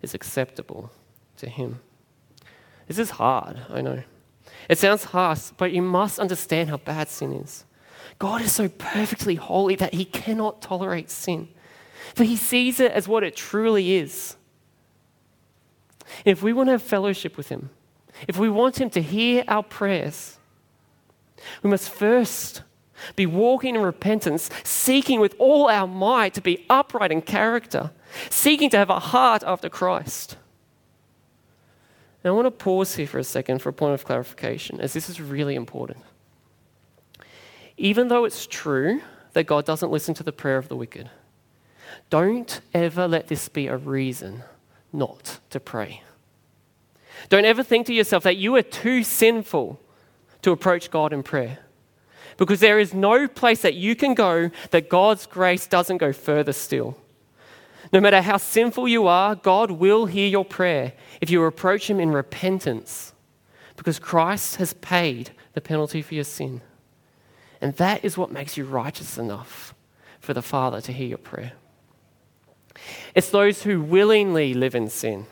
is 0.00 0.14
acceptable 0.14 0.90
to 1.36 1.50
him. 1.50 1.80
This 2.92 3.08
is 3.08 3.10
hard, 3.12 3.58
I 3.70 3.80
know. 3.80 4.02
It 4.68 4.76
sounds 4.76 5.04
harsh, 5.04 5.48
but 5.56 5.72
you 5.72 5.80
must 5.80 6.18
understand 6.18 6.68
how 6.68 6.76
bad 6.76 7.08
sin 7.08 7.32
is. 7.32 7.64
God 8.18 8.42
is 8.42 8.52
so 8.52 8.68
perfectly 8.68 9.36
holy 9.36 9.76
that 9.76 9.94
he 9.94 10.04
cannot 10.04 10.60
tolerate 10.60 11.08
sin, 11.08 11.48
for 12.14 12.24
he 12.24 12.36
sees 12.36 12.80
it 12.80 12.92
as 12.92 13.08
what 13.08 13.24
it 13.24 13.34
truly 13.34 13.94
is. 13.94 14.36
If 16.26 16.42
we 16.42 16.52
want 16.52 16.66
to 16.66 16.72
have 16.72 16.82
fellowship 16.82 17.38
with 17.38 17.48
him, 17.48 17.70
if 18.28 18.36
we 18.36 18.50
want 18.50 18.78
him 18.78 18.90
to 18.90 19.00
hear 19.00 19.42
our 19.48 19.62
prayers, 19.62 20.36
we 21.62 21.70
must 21.70 21.88
first 21.88 22.60
be 23.16 23.24
walking 23.24 23.74
in 23.74 23.80
repentance, 23.80 24.50
seeking 24.64 25.18
with 25.18 25.34
all 25.38 25.70
our 25.70 25.86
might 25.86 26.34
to 26.34 26.42
be 26.42 26.66
upright 26.68 27.10
in 27.10 27.22
character, 27.22 27.90
seeking 28.28 28.68
to 28.68 28.76
have 28.76 28.90
a 28.90 28.98
heart 28.98 29.42
after 29.46 29.70
Christ. 29.70 30.36
Now, 32.24 32.30
I 32.30 32.34
want 32.34 32.46
to 32.46 32.50
pause 32.50 32.94
here 32.94 33.06
for 33.06 33.18
a 33.18 33.24
second 33.24 33.60
for 33.60 33.70
a 33.70 33.72
point 33.72 33.94
of 33.94 34.04
clarification, 34.04 34.80
as 34.80 34.92
this 34.92 35.08
is 35.08 35.20
really 35.20 35.54
important. 35.54 35.98
Even 37.76 38.08
though 38.08 38.24
it's 38.24 38.46
true 38.46 39.00
that 39.32 39.44
God 39.44 39.64
doesn't 39.64 39.90
listen 39.90 40.14
to 40.14 40.22
the 40.22 40.32
prayer 40.32 40.56
of 40.56 40.68
the 40.68 40.76
wicked, 40.76 41.10
don't 42.10 42.60
ever 42.72 43.08
let 43.08 43.28
this 43.28 43.48
be 43.48 43.66
a 43.66 43.76
reason 43.76 44.44
not 44.92 45.40
to 45.50 45.58
pray. 45.58 46.02
Don't 47.28 47.44
ever 47.44 47.62
think 47.62 47.86
to 47.86 47.94
yourself 47.94 48.22
that 48.24 48.36
you 48.36 48.54
are 48.56 48.62
too 48.62 49.02
sinful 49.02 49.80
to 50.42 50.50
approach 50.50 50.90
God 50.90 51.12
in 51.12 51.22
prayer. 51.22 51.58
Because 52.36 52.60
there 52.60 52.78
is 52.78 52.94
no 52.94 53.28
place 53.28 53.62
that 53.62 53.74
you 53.74 53.94
can 53.94 54.14
go 54.14 54.50
that 54.70 54.88
God's 54.88 55.26
grace 55.26 55.66
doesn't 55.66 55.98
go 55.98 56.12
further 56.12 56.52
still. 56.52 56.96
No 57.92 58.00
matter 58.00 58.22
how 58.22 58.38
sinful 58.38 58.88
you 58.88 59.06
are, 59.06 59.34
God 59.34 59.72
will 59.72 60.06
hear 60.06 60.26
your 60.26 60.44
prayer 60.44 60.94
if 61.20 61.30
you 61.30 61.44
approach 61.44 61.90
Him 61.90 62.00
in 62.00 62.10
repentance, 62.10 63.12
because 63.76 63.98
Christ 63.98 64.56
has 64.56 64.72
paid 64.74 65.30
the 65.52 65.60
penalty 65.60 66.00
for 66.00 66.14
your 66.14 66.24
sin. 66.24 66.62
And 67.60 67.74
that 67.76 68.04
is 68.04 68.16
what 68.16 68.32
makes 68.32 68.56
you 68.56 68.64
righteous 68.64 69.18
enough 69.18 69.74
for 70.20 70.32
the 70.32 70.42
Father 70.42 70.80
to 70.80 70.92
hear 70.92 71.06
your 71.06 71.18
prayer. 71.18 71.52
It's 73.14 73.28
those 73.28 73.62
who 73.62 73.82
willingly 73.82 74.54
live 74.54 74.74
in 74.74 74.88
sin 74.88 75.26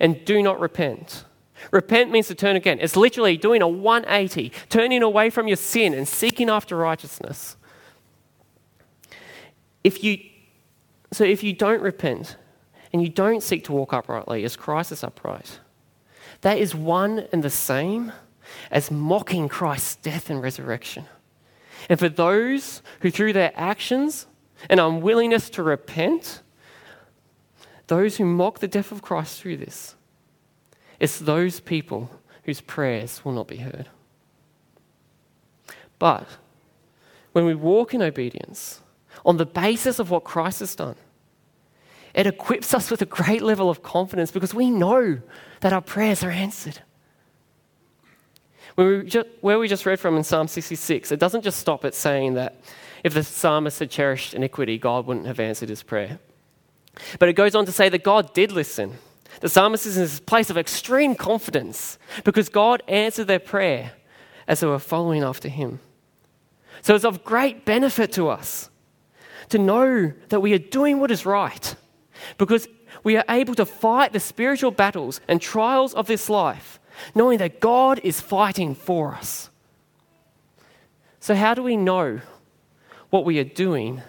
and 0.00 0.24
do 0.24 0.42
not 0.42 0.58
repent. 0.58 1.24
Repent 1.70 2.10
means 2.10 2.28
to 2.28 2.34
turn 2.34 2.56
again. 2.56 2.78
It's 2.80 2.96
literally 2.96 3.36
doing 3.36 3.62
a 3.62 3.68
180, 3.68 4.52
turning 4.68 5.02
away 5.02 5.30
from 5.30 5.48
your 5.48 5.56
sin 5.56 5.94
and 5.94 6.06
seeking 6.06 6.50
after 6.50 6.76
righteousness. 6.76 7.56
If 9.84 10.02
you 10.02 10.18
so 11.12 11.24
if 11.24 11.42
you 11.42 11.52
don't 11.52 11.82
repent 11.82 12.36
and 12.92 13.02
you 13.02 13.08
don't 13.08 13.42
seek 13.42 13.64
to 13.64 13.72
walk 13.72 13.92
uprightly 13.92 14.44
as 14.44 14.56
Christ 14.56 14.92
is 14.92 15.04
upright, 15.04 15.60
that 16.42 16.58
is 16.58 16.74
one 16.74 17.26
and 17.32 17.42
the 17.42 17.50
same 17.50 18.12
as 18.70 18.90
mocking 18.90 19.48
Christ's 19.48 19.96
death 19.96 20.30
and 20.30 20.42
resurrection. 20.42 21.06
And 21.88 21.98
for 21.98 22.08
those 22.08 22.82
who, 23.00 23.10
through 23.10 23.32
their 23.32 23.52
actions 23.54 24.26
and 24.68 24.80
unwillingness 24.80 25.50
to 25.50 25.62
repent, 25.62 26.42
those 27.86 28.16
who 28.16 28.24
mock 28.24 28.58
the 28.58 28.68
death 28.68 28.92
of 28.92 29.02
Christ 29.02 29.40
through 29.40 29.58
this, 29.58 29.94
it's 31.00 31.18
those 31.18 31.60
people 31.60 32.10
whose 32.44 32.60
prayers 32.60 33.24
will 33.24 33.32
not 33.32 33.48
be 33.48 33.58
heard. 33.58 33.88
But 35.98 36.26
when 37.32 37.44
we 37.44 37.54
walk 37.54 37.94
in 37.94 38.02
obedience, 38.02 38.80
on 39.28 39.36
the 39.36 39.46
basis 39.46 39.98
of 39.98 40.10
what 40.10 40.24
Christ 40.24 40.60
has 40.60 40.74
done, 40.74 40.96
it 42.14 42.26
equips 42.26 42.72
us 42.72 42.90
with 42.90 43.02
a 43.02 43.06
great 43.06 43.42
level 43.42 43.68
of 43.68 43.82
confidence 43.82 44.30
because 44.30 44.54
we 44.54 44.70
know 44.70 45.20
that 45.60 45.72
our 45.74 45.82
prayers 45.82 46.24
are 46.24 46.30
answered. 46.30 46.80
Where 48.74 49.00
we, 49.00 49.04
just, 49.04 49.26
where 49.42 49.58
we 49.58 49.68
just 49.68 49.84
read 49.84 50.00
from 50.00 50.16
in 50.16 50.24
Psalm 50.24 50.48
66, 50.48 51.12
it 51.12 51.20
doesn't 51.20 51.42
just 51.42 51.60
stop 51.60 51.84
at 51.84 51.94
saying 51.94 52.34
that 52.34 52.58
if 53.04 53.12
the 53.12 53.22
psalmist 53.22 53.80
had 53.80 53.90
cherished 53.90 54.32
iniquity, 54.32 54.78
God 54.78 55.06
wouldn't 55.06 55.26
have 55.26 55.38
answered 55.38 55.68
his 55.68 55.82
prayer. 55.82 56.18
But 57.18 57.28
it 57.28 57.34
goes 57.34 57.54
on 57.54 57.66
to 57.66 57.72
say 57.72 57.90
that 57.90 58.02
God 58.02 58.32
did 58.32 58.50
listen. 58.50 58.96
The 59.40 59.50
psalmist 59.50 59.84
is 59.84 59.98
in 59.98 60.04
this 60.04 60.20
place 60.20 60.48
of 60.48 60.56
extreme 60.56 61.14
confidence 61.14 61.98
because 62.24 62.48
God 62.48 62.82
answered 62.88 63.26
their 63.26 63.38
prayer 63.38 63.92
as 64.46 64.60
they 64.60 64.66
were 64.66 64.78
following 64.78 65.22
after 65.22 65.50
him. 65.50 65.80
So 66.80 66.94
it's 66.94 67.04
of 67.04 67.24
great 67.24 67.66
benefit 67.66 68.10
to 68.12 68.30
us 68.30 68.70
to 69.50 69.58
know 69.58 70.12
that 70.28 70.40
we 70.40 70.52
are 70.52 70.58
doing 70.58 71.00
what 71.00 71.10
is 71.10 71.26
right 71.26 71.74
because 72.36 72.68
we 73.04 73.16
are 73.16 73.24
able 73.28 73.54
to 73.54 73.64
fight 73.64 74.12
the 74.12 74.20
spiritual 74.20 74.70
battles 74.70 75.20
and 75.28 75.40
trials 75.40 75.94
of 75.94 76.06
this 76.06 76.28
life, 76.28 76.80
knowing 77.14 77.38
that 77.38 77.60
God 77.60 78.00
is 78.02 78.20
fighting 78.20 78.74
for 78.74 79.14
us. 79.14 79.50
So, 81.20 81.34
how 81.34 81.54
do 81.54 81.62
we 81.62 81.76
know 81.76 82.20
what 83.10 83.24
we 83.24 83.38
are 83.38 83.44
doing 83.44 84.02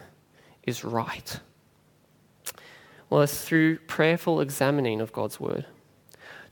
is 0.64 0.84
right? 0.84 1.40
Well, 3.10 3.22
it's 3.22 3.44
through 3.44 3.80
prayerful 3.80 4.42
examining 4.42 5.02
of 5.02 5.12
God's 5.12 5.40
word. 5.40 5.66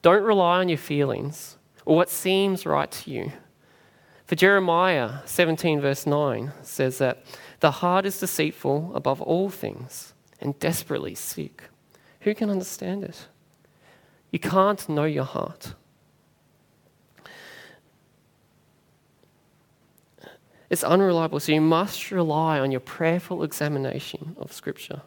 Don't 0.01 0.23
rely 0.23 0.59
on 0.59 0.69
your 0.69 0.77
feelings 0.77 1.57
or 1.85 1.95
what 1.95 2.09
seems 2.09 2.65
right 2.65 2.89
to 2.89 3.11
you. 3.11 3.31
For 4.27 4.35
Jeremiah 4.35 5.19
17, 5.25 5.79
verse 5.79 6.05
9 6.05 6.51
says 6.61 6.97
that 6.97 7.23
the 7.61 7.71
heart 7.71 8.05
is 8.05 8.19
deceitful 8.19 8.91
above 8.93 9.21
all 9.21 9.49
things 9.49 10.13
and 10.41 10.59
desperately 10.59 11.15
sick. 11.15 11.63
Who 12.21 12.35
can 12.35 12.49
understand 12.49 13.05
it? 13.05 13.27
You 14.29 14.39
can't 14.39 14.87
know 14.89 15.05
your 15.05 15.23
heart. 15.23 15.75
It's 20.69 20.83
unreliable, 20.83 21.39
so 21.39 21.53
you 21.53 21.61
must 21.61 22.11
rely 22.11 22.59
on 22.59 22.71
your 22.71 22.81
prayerful 22.81 23.43
examination 23.43 24.35
of 24.37 24.51
Scripture. 24.51 25.03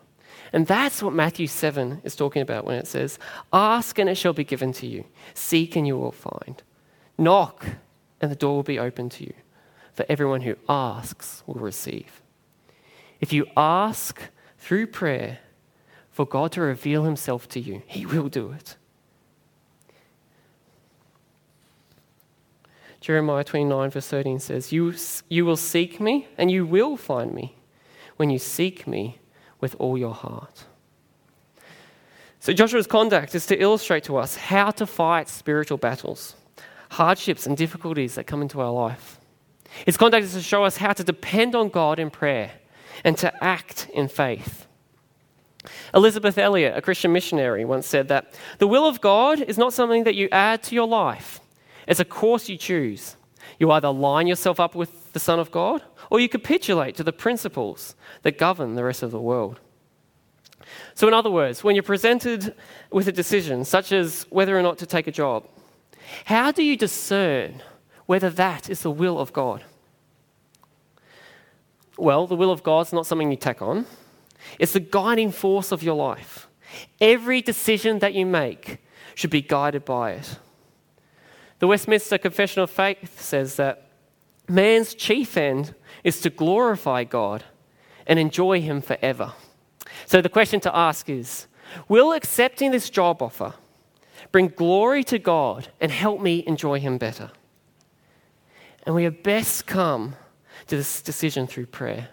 And 0.55 0.67
that's 0.67 1.03
what 1.03 1.13
Matthew 1.13 1.47
7 1.47 2.01
is 2.05 2.17
talking 2.17 2.41
about 2.41 2.65
when 2.65 2.77
it 2.77 2.87
says, 2.87 3.19
Ask 3.53 3.99
and 3.99 4.09
it 4.09 4.15
shall 4.15 4.33
be 4.33 4.45
given 4.45 4.73
to 4.73 4.87
you, 4.87 5.05
seek 5.35 5.77
and 5.77 5.87
you 5.87 5.99
will 5.99 6.13
find, 6.13 6.63
knock 7.19 7.67
and 8.21 8.31
the 8.31 8.37
door 8.37 8.57
will 8.57 8.63
be 8.63 8.79
open 8.79 9.09
to 9.11 9.25
you. 9.25 9.35
For 9.93 10.07
everyone 10.09 10.43
who 10.43 10.57
asks 10.69 11.43
will 11.47 11.55
receive. 11.55 12.23
If 13.21 13.33
you 13.33 13.47
ask 13.57 14.21
through 14.59 14.87
prayer 14.89 15.39
for 16.11 16.27
God 16.27 16.53
to 16.53 16.61
reveal 16.61 17.05
himself 17.05 17.49
to 17.51 17.61
you, 17.61 17.83
he 17.87 18.07
will 18.07 18.29
do 18.29 18.53
it. 18.53 18.77
Jeremiah 23.01 23.45
29, 23.45 23.91
verse 23.91 24.09
13 24.09 24.39
says, 24.39 24.73
you, 24.73 24.95
you 25.29 25.45
will 25.45 25.57
seek 25.57 26.01
me 26.01 26.29
and 26.37 26.51
you 26.51 26.67
will 26.67 26.97
find 26.97 27.33
me 27.33 27.57
when 28.17 28.29
you 28.29 28.39
seek 28.39 28.87
me 28.87 29.19
with 29.61 29.75
all 29.79 29.97
your 29.97 30.15
heart. 30.15 30.65
So, 32.41 32.53
Joshua's 32.55 32.87
conduct 32.87 33.35
is 33.35 33.47
to 33.47 33.61
illustrate 33.61 34.05
to 34.05 34.17
us 34.17 34.37
how 34.37 34.71
to 34.73 34.87
fight 34.87 35.29
spiritual 35.29 35.77
battles, 35.77 36.37
hardships, 36.91 37.47
and 37.47 37.57
difficulties 37.57 38.17
that 38.17 38.27
come 38.27 38.43
into 38.43 38.61
our 38.61 38.73
life. 38.73 39.19
His 39.87 39.97
conduct 39.97 40.25
is 40.25 40.35
to 40.35 40.43
show 40.43 40.65
us 40.65 40.77
how 40.77 40.93
to 40.93 41.05
depend 41.05 41.55
on 41.55 41.69
God 41.69 41.99
in 41.99 42.11
prayer 42.11 42.53
and 43.05 43.17
to 43.19 43.33
act 43.43 43.89
in 43.95 44.09
faith. 44.09 44.67
Elisabeth 45.95 46.37
Elliot, 46.39 46.77
a 46.77 46.83
Christian 46.83 47.13
missionary, 47.13 47.65
once 47.65 47.87
said 47.87 48.09
that 48.09 48.35
the 48.59 48.67
will 48.67 48.87
of 48.87 49.01
God 49.01 49.41
is 49.41 49.59
not 49.59 49.73
something 49.73 50.05
that 50.05 50.15
you 50.15 50.29
add 50.33 50.63
to 50.65 50.75
your 50.75 50.89
life, 50.89 51.41
it's 51.87 52.01
a 52.01 52.05
course 52.05 52.49
you 52.49 52.57
choose. 52.57 53.17
You 53.59 53.71
either 53.73 53.91
line 53.91 54.27
yourself 54.27 54.61
up 54.61 54.75
with 54.75 55.13
the 55.13 55.19
Son 55.19 55.39
of 55.39 55.51
God, 55.51 55.83
or 56.09 56.21
you 56.21 56.29
capitulate 56.29 56.95
to 56.97 57.05
the 57.05 57.13
principles 57.13 57.95
that 58.23 58.39
govern 58.39 58.75
the 58.75 58.85
rest 58.85 59.03
of 59.03 59.11
the 59.11 59.21
world. 59.21 59.61
So, 60.95 61.09
in 61.09 61.15
other 61.15 61.31
words, 61.31 61.65
when 61.65 61.75
you're 61.75 61.83
presented 61.83 62.55
with 62.91 63.09
a 63.09 63.13
decision, 63.13 63.65
such 63.65 63.93
as 63.93 64.27
whether 64.31 64.57
or 64.59 64.63
not 64.63 64.79
to 64.79 64.87
take 64.87 65.07
a 65.07 65.13
job, 65.13 65.47
how 66.25 66.53
do 66.53 66.63
you 66.63 66.77
discern 66.77 67.63
whether 68.07 68.31
that 68.31 68.69
is 68.69 68.83
the 68.83 68.91
will 68.91 69.19
of 69.19 69.33
God? 69.33 69.65
Well, 71.97 72.27
the 72.27 72.37
will 72.37 72.51
of 72.51 72.63
God 72.63 72.87
is 72.87 72.93
not 72.93 73.07
something 73.07 73.31
you 73.31 73.37
tack 73.37 73.63
on, 73.63 73.87
it's 74.59 74.73
the 74.73 74.81
guiding 74.81 75.33
force 75.33 75.71
of 75.71 75.83
your 75.83 75.97
life. 75.97 76.49
Every 77.01 77.43
decision 77.43 77.99
that 77.99 78.15
you 78.15 78.25
make 78.25 78.79
should 79.15 79.31
be 79.31 79.43
guided 79.43 79.85
by 79.85 80.13
it. 80.13 80.39
The 81.59 81.67
Westminster 81.67 82.17
Confession 82.17 82.63
of 82.63 82.71
Faith 82.71 83.21
says 83.21 83.57
that 83.57 83.91
man's 84.49 84.95
chief 84.95 85.37
end 85.37 85.75
is 86.03 86.21
to 86.23 86.31
glorify 86.31 87.05
God 87.05 87.45
and 88.07 88.19
enjoy 88.19 88.63
Him 88.63 88.81
forever. 88.81 89.33
So 90.07 90.23
the 90.23 90.29
question 90.29 90.61
to 90.61 90.75
ask 90.75 91.09
is 91.11 91.47
Will 91.89 92.13
accepting 92.13 92.71
this 92.71 92.89
job 92.89 93.23
offer 93.23 93.55
bring 94.33 94.49
glory 94.49 95.05
to 95.05 95.19
God 95.19 95.69
and 95.81 95.91
help 95.91 96.21
me 96.21 96.45
enjoy 96.47 96.81
Him 96.81 96.99
better? 96.99 97.31
And 98.85 98.95
we 98.95 99.05
have 99.05 99.23
best 99.23 99.67
come 99.67 100.17
to 100.67 100.77
this 100.77 101.03
decision 101.03 101.47
through 101.47 101.67
prayer. 101.67 102.09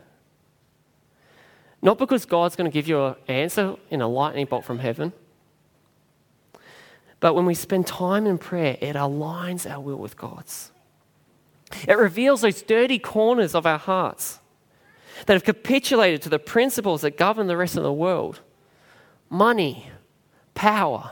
Not 1.82 1.98
because 1.98 2.26
God's 2.26 2.56
going 2.56 2.70
to 2.70 2.74
give 2.74 2.88
you 2.88 3.04
an 3.04 3.16
answer 3.28 3.76
in 3.90 4.02
a 4.02 4.08
lightning 4.08 4.46
bolt 4.46 4.66
from 4.66 4.80
heaven, 4.80 5.14
but 7.20 7.34
when 7.34 7.46
we 7.46 7.54
spend 7.54 7.88
time 7.88 8.28
in 8.28 8.38
prayer, 8.38 8.78
it 8.80 8.96
aligns 8.96 9.70
our 9.70 9.80
will 9.80 9.98
with 9.98 10.18
God's. 10.18 10.72
It 11.88 11.98
reveals 11.98 12.42
those 12.42 12.62
dirty 12.62 13.00
corners 13.00 13.56
of 13.56 13.66
our 13.66 13.78
hearts 13.78 14.40
that 15.26 15.34
have 15.34 15.44
capitulated 15.44 16.22
to 16.24 16.30
the 16.30 16.40
principles 16.40 17.02
that 17.02 17.18
govern 17.18 17.48
the 17.48 17.58
rest 17.58 17.76
of 17.76 17.84
the 17.84 17.94
world 17.94 18.42
money, 19.30 19.90
power, 20.54 21.12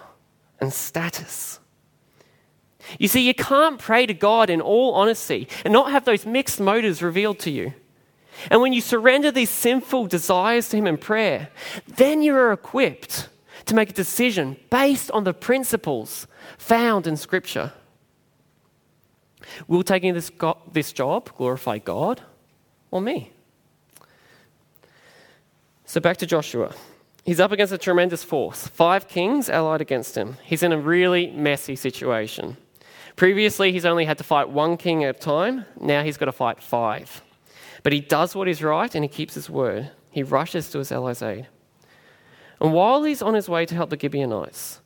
and 0.65 0.73
status. 0.73 1.59
You 2.97 3.07
see, 3.07 3.21
you 3.21 3.35
can't 3.35 3.79
pray 3.79 4.05
to 4.07 4.13
God 4.13 4.49
in 4.49 4.61
all 4.61 4.95
honesty 4.95 5.47
and 5.63 5.71
not 5.71 5.91
have 5.91 6.05
those 6.05 6.25
mixed 6.25 6.59
motives 6.59 7.03
revealed 7.03 7.39
to 7.39 7.51
you. 7.51 7.73
And 8.49 8.61
when 8.61 8.73
you 8.73 8.81
surrender 8.81 9.31
these 9.31 9.51
sinful 9.51 10.07
desires 10.07 10.69
to 10.69 10.77
Him 10.77 10.87
in 10.87 10.97
prayer, 10.97 11.49
then 11.87 12.21
you 12.23 12.35
are 12.35 12.51
equipped 12.51 13.29
to 13.67 13.75
make 13.75 13.91
a 13.91 13.93
decision 13.93 14.57
based 14.69 15.09
on 15.11 15.23
the 15.23 15.33
principles 15.33 16.27
found 16.57 17.07
in 17.07 17.15
Scripture. 17.15 17.71
Will 19.67 19.83
taking 19.83 20.15
this, 20.15 20.31
go- 20.31 20.57
this 20.71 20.91
job 20.91 21.29
glorify 21.37 21.77
God 21.77 22.21
or 22.89 23.01
me? 23.01 23.31
So 25.85 26.01
back 26.01 26.17
to 26.17 26.25
Joshua. 26.25 26.73
He's 27.25 27.39
up 27.39 27.51
against 27.51 27.73
a 27.73 27.79
tremendous 27.79 28.23
force. 28.23 28.67
Five 28.67 29.07
kings 29.07 29.49
allied 29.49 29.81
against 29.81 30.15
him. 30.15 30.37
He's 30.43 30.61
in 30.61 30.71
a 30.71 30.77
really 30.77 31.31
messy 31.31 31.75
situation. 31.75 32.55
Previously, 33.15 33.71
he's 33.71 33.83
only 33.83 34.05
had 34.05 34.19
to 34.19 34.23
fight 34.23 34.49
one 34.49 34.77
king 34.77 35.03
at 35.03 35.15
a 35.15 35.19
time. 35.19 35.65
Now 35.81 36.03
he's 36.03 36.17
got 36.17 36.25
to 36.25 36.31
fight 36.31 36.61
five. 36.61 37.23
But 37.81 37.93
he 37.93 37.99
does 37.99 38.35
what 38.35 38.47
is 38.47 38.61
right 38.61 38.93
and 38.93 39.03
he 39.03 39.09
keeps 39.09 39.33
his 39.33 39.49
word. 39.49 39.89
He 40.11 40.21
rushes 40.21 40.69
to 40.69 40.77
his 40.77 40.91
allies' 40.91 41.23
aid. 41.23 41.47
And 42.61 42.73
while 42.73 43.03
he's 43.03 43.23
on 43.23 43.33
his 43.33 43.49
way 43.49 43.65
to 43.65 43.73
help 43.73 43.89
the 43.89 43.99
Gibeonites, 43.99 44.81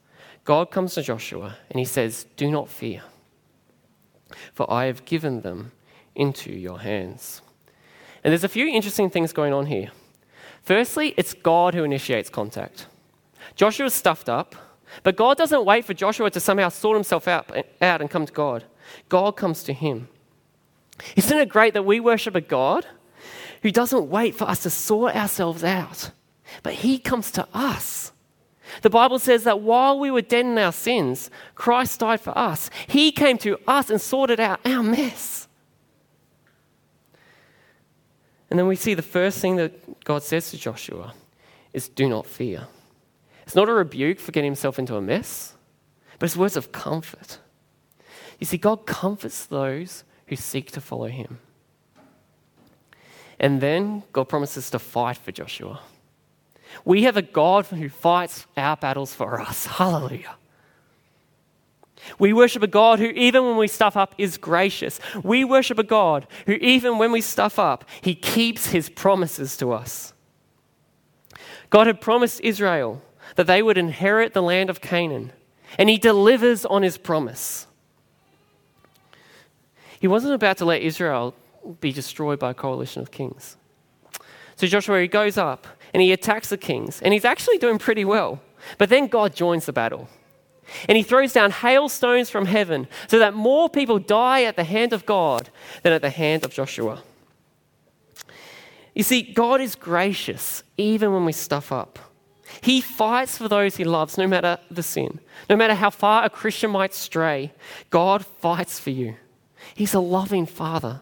God 0.46 0.72
comes 0.72 0.94
to 0.94 1.02
Joshua 1.02 1.58
and 1.70 1.78
he 1.78 1.86
says, 1.86 2.26
Do 2.38 2.50
not 2.50 2.70
fear, 2.70 3.02
for 4.54 4.72
I 4.72 4.86
have 4.86 5.04
given 5.04 5.42
them 5.42 5.74
into 6.16 6.54
your 6.54 6.80
hands. 6.80 7.42
And 8.24 8.32
there's 8.32 8.46
a 8.46 8.50
few 8.50 8.66
interesting 8.66 9.10
things 9.10 9.34
going 9.34 9.54
on 9.54 9.66
here. 9.66 9.92
Firstly, 10.70 11.16
it's 11.18 11.34
God 11.34 11.74
who 11.74 11.84
initiates 11.84 12.30
contact. 12.30 12.86
Joshua's 13.56 13.96
stuffed 13.96 14.30
up, 14.30 14.56
but 15.02 15.16
God 15.16 15.36
doesn't 15.36 15.66
wait 15.66 15.84
for 15.84 15.96
Joshua 15.96 16.30
to 16.30 16.40
somehow 16.40 16.70
sort 16.70 16.96
himself 16.96 17.28
out, 17.28 17.50
out 17.82 18.02
and 18.02 18.08
come 18.08 18.28
to 18.28 18.32
God. 18.32 18.66
God 19.10 19.32
comes 19.36 19.64
to 19.64 19.74
him. 19.74 20.10
Isn't 21.16 21.40
it 21.40 21.50
great 21.50 21.74
that 21.74 21.88
we 21.88 22.00
worship 22.00 22.36
a 22.36 22.42
God 22.42 22.86
who 23.64 23.72
doesn't 23.72 24.12
wait 24.12 24.36
for 24.36 24.44
us 24.44 24.62
to 24.62 24.70
sort 24.70 25.16
ourselves 25.16 25.64
out, 25.64 26.12
but 26.62 26.74
he 26.74 27.00
comes 27.00 27.32
to 27.32 27.48
us? 27.52 28.12
The 28.84 28.92
Bible 28.92 29.18
says 29.18 29.46
that 29.46 29.62
while 29.62 29.98
we 29.98 30.12
were 30.12 30.22
dead 30.22 30.46
in 30.46 30.60
our 30.60 30.72
sins, 30.72 31.32
Christ 31.56 32.02
died 32.02 32.22
for 32.22 32.38
us. 32.38 32.70
He 32.86 33.12
came 33.12 33.40
to 33.40 33.58
us 33.68 33.90
and 33.90 34.00
sorted 34.00 34.40
out 34.40 34.60
our 34.68 34.84
mess. 34.84 35.48
And 38.50 38.58
then 38.58 38.68
we 38.68 38.76
see 38.76 38.94
the 38.94 39.02
first 39.02 39.40
thing 39.40 39.58
that 39.58 40.04
God 40.04 40.24
says 40.24 40.50
to 40.52 40.58
Joshua 40.58 41.14
is 41.74 41.88
do 41.88 42.10
not 42.10 42.26
fear. 42.26 42.68
It's 43.44 43.56
not 43.56 43.70
a 43.70 43.74
rebuke 43.74 44.20
for 44.20 44.32
getting 44.32 44.50
himself 44.50 44.80
into 44.80 44.96
a 44.96 45.02
mess, 45.02 45.54
but 46.18 46.26
it's 46.26 46.38
words 46.38 46.58
of 46.58 46.72
comfort. 46.72 47.40
You 48.40 48.46
see, 48.46 48.58
God 48.58 48.86
comforts 48.86 49.46
those 49.46 50.04
who 50.28 50.36
seek 50.36 50.72
to 50.72 50.82
follow 50.82 51.08
him. 51.08 51.40
And 53.40 53.62
then 53.62 54.04
God 54.12 54.26
promises 54.26 54.70
to 54.72 54.80
fight 54.80 55.18
for 55.18 55.32
Joshua. 55.32 55.82
We 56.86 57.04
have 57.04 57.18
a 57.18 57.22
God 57.22 57.66
who 57.68 57.90
fights 57.90 58.46
our 58.56 58.78
battles 58.78 59.14
for 59.14 59.40
us. 59.40 59.66
Hallelujah. 59.80 60.36
We 62.18 62.34
worship 62.34 62.64
a 62.64 62.68
God 62.68 63.00
who, 63.00 63.08
even 63.08 63.46
when 63.46 63.58
we 63.58 63.68
stuff 63.68 63.98
up, 63.98 64.16
is 64.18 64.38
gracious. 64.38 65.00
We 65.24 65.44
worship 65.44 65.78
a 65.78 65.84
God 65.84 66.28
who, 66.46 66.54
even 66.54 66.98
when 66.98 67.12
we 67.12 67.22
stuff 67.22 67.60
up, 67.60 67.86
he 68.02 68.16
keeps 68.16 68.68
his 68.68 68.90
promises 68.90 69.58
to 69.58 69.72
us. 69.72 70.14
God 71.70 71.88
had 71.88 72.02
promised 72.02 72.42
Israel 72.42 73.02
that 73.36 73.48
they 73.48 73.62
would 73.62 73.78
inherit 73.78 74.34
the 74.34 74.42
land 74.42 74.70
of 74.70 74.82
Canaan, 74.82 75.32
and 75.78 75.90
he 75.90 75.98
delivers 75.98 76.66
on 76.66 76.82
his 76.82 76.98
promise. 76.98 77.68
He 80.00 80.08
wasn't 80.08 80.34
about 80.34 80.58
to 80.58 80.66
let 80.66 80.82
Israel 80.82 81.36
be 81.82 81.92
destroyed 81.92 82.40
by 82.40 82.52
a 82.52 82.54
coalition 82.54 83.02
of 83.02 83.12
kings. 83.12 83.58
So 84.56 84.66
Joshua, 84.68 85.02
he 85.02 85.08
goes 85.08 85.38
up 85.38 85.68
and 85.94 86.02
he 86.02 86.12
attacks 86.12 86.50
the 86.50 86.58
kings, 86.58 87.02
and 87.02 87.14
he's 87.14 87.26
actually 87.26 87.58
doing 87.58 87.80
pretty 87.80 88.06
well. 88.06 88.42
But 88.78 88.90
then 88.90 89.08
God 89.08 89.36
joins 89.36 89.66
the 89.66 89.74
battle. 89.74 90.10
And 90.88 90.98
he 90.98 91.04
throws 91.04 91.34
down 91.34 91.52
hailstones 91.52 92.30
from 92.30 92.46
heaven 92.46 92.88
so 93.08 93.20
that 93.20 93.34
more 93.34 93.70
people 93.70 94.00
die 94.00 94.44
at 94.44 94.56
the 94.56 94.64
hand 94.64 94.94
of 94.94 95.06
God 95.06 95.50
than 95.84 95.94
at 95.94 96.02
the 96.02 96.10
hand 96.10 96.44
of 96.44 96.54
Joshua. 96.54 97.04
You 98.94 99.04
see, 99.04 99.22
God 99.22 99.62
is 99.62 99.76
gracious 99.76 100.64
even 100.78 101.14
when 101.14 101.26
we 101.26 101.32
stuff 101.32 101.72
up. 101.72 102.00
He 102.62 102.82
fights 102.82 103.38
for 103.38 103.48
those 103.48 103.76
he 103.76 103.84
loves, 103.84 104.18
no 104.18 104.28
matter 104.28 104.58
the 104.72 104.84
sin. 104.84 105.20
No 105.50 105.56
matter 105.56 105.76
how 105.76 105.90
far 105.90 106.26
a 106.26 106.30
Christian 106.30 106.72
might 106.72 106.94
stray, 106.94 107.54
God 107.90 108.26
fights 108.26 108.80
for 108.80 108.90
you. 108.90 109.16
He's 109.76 109.94
a 109.94 110.00
loving 110.00 110.46
Father. 110.46 111.02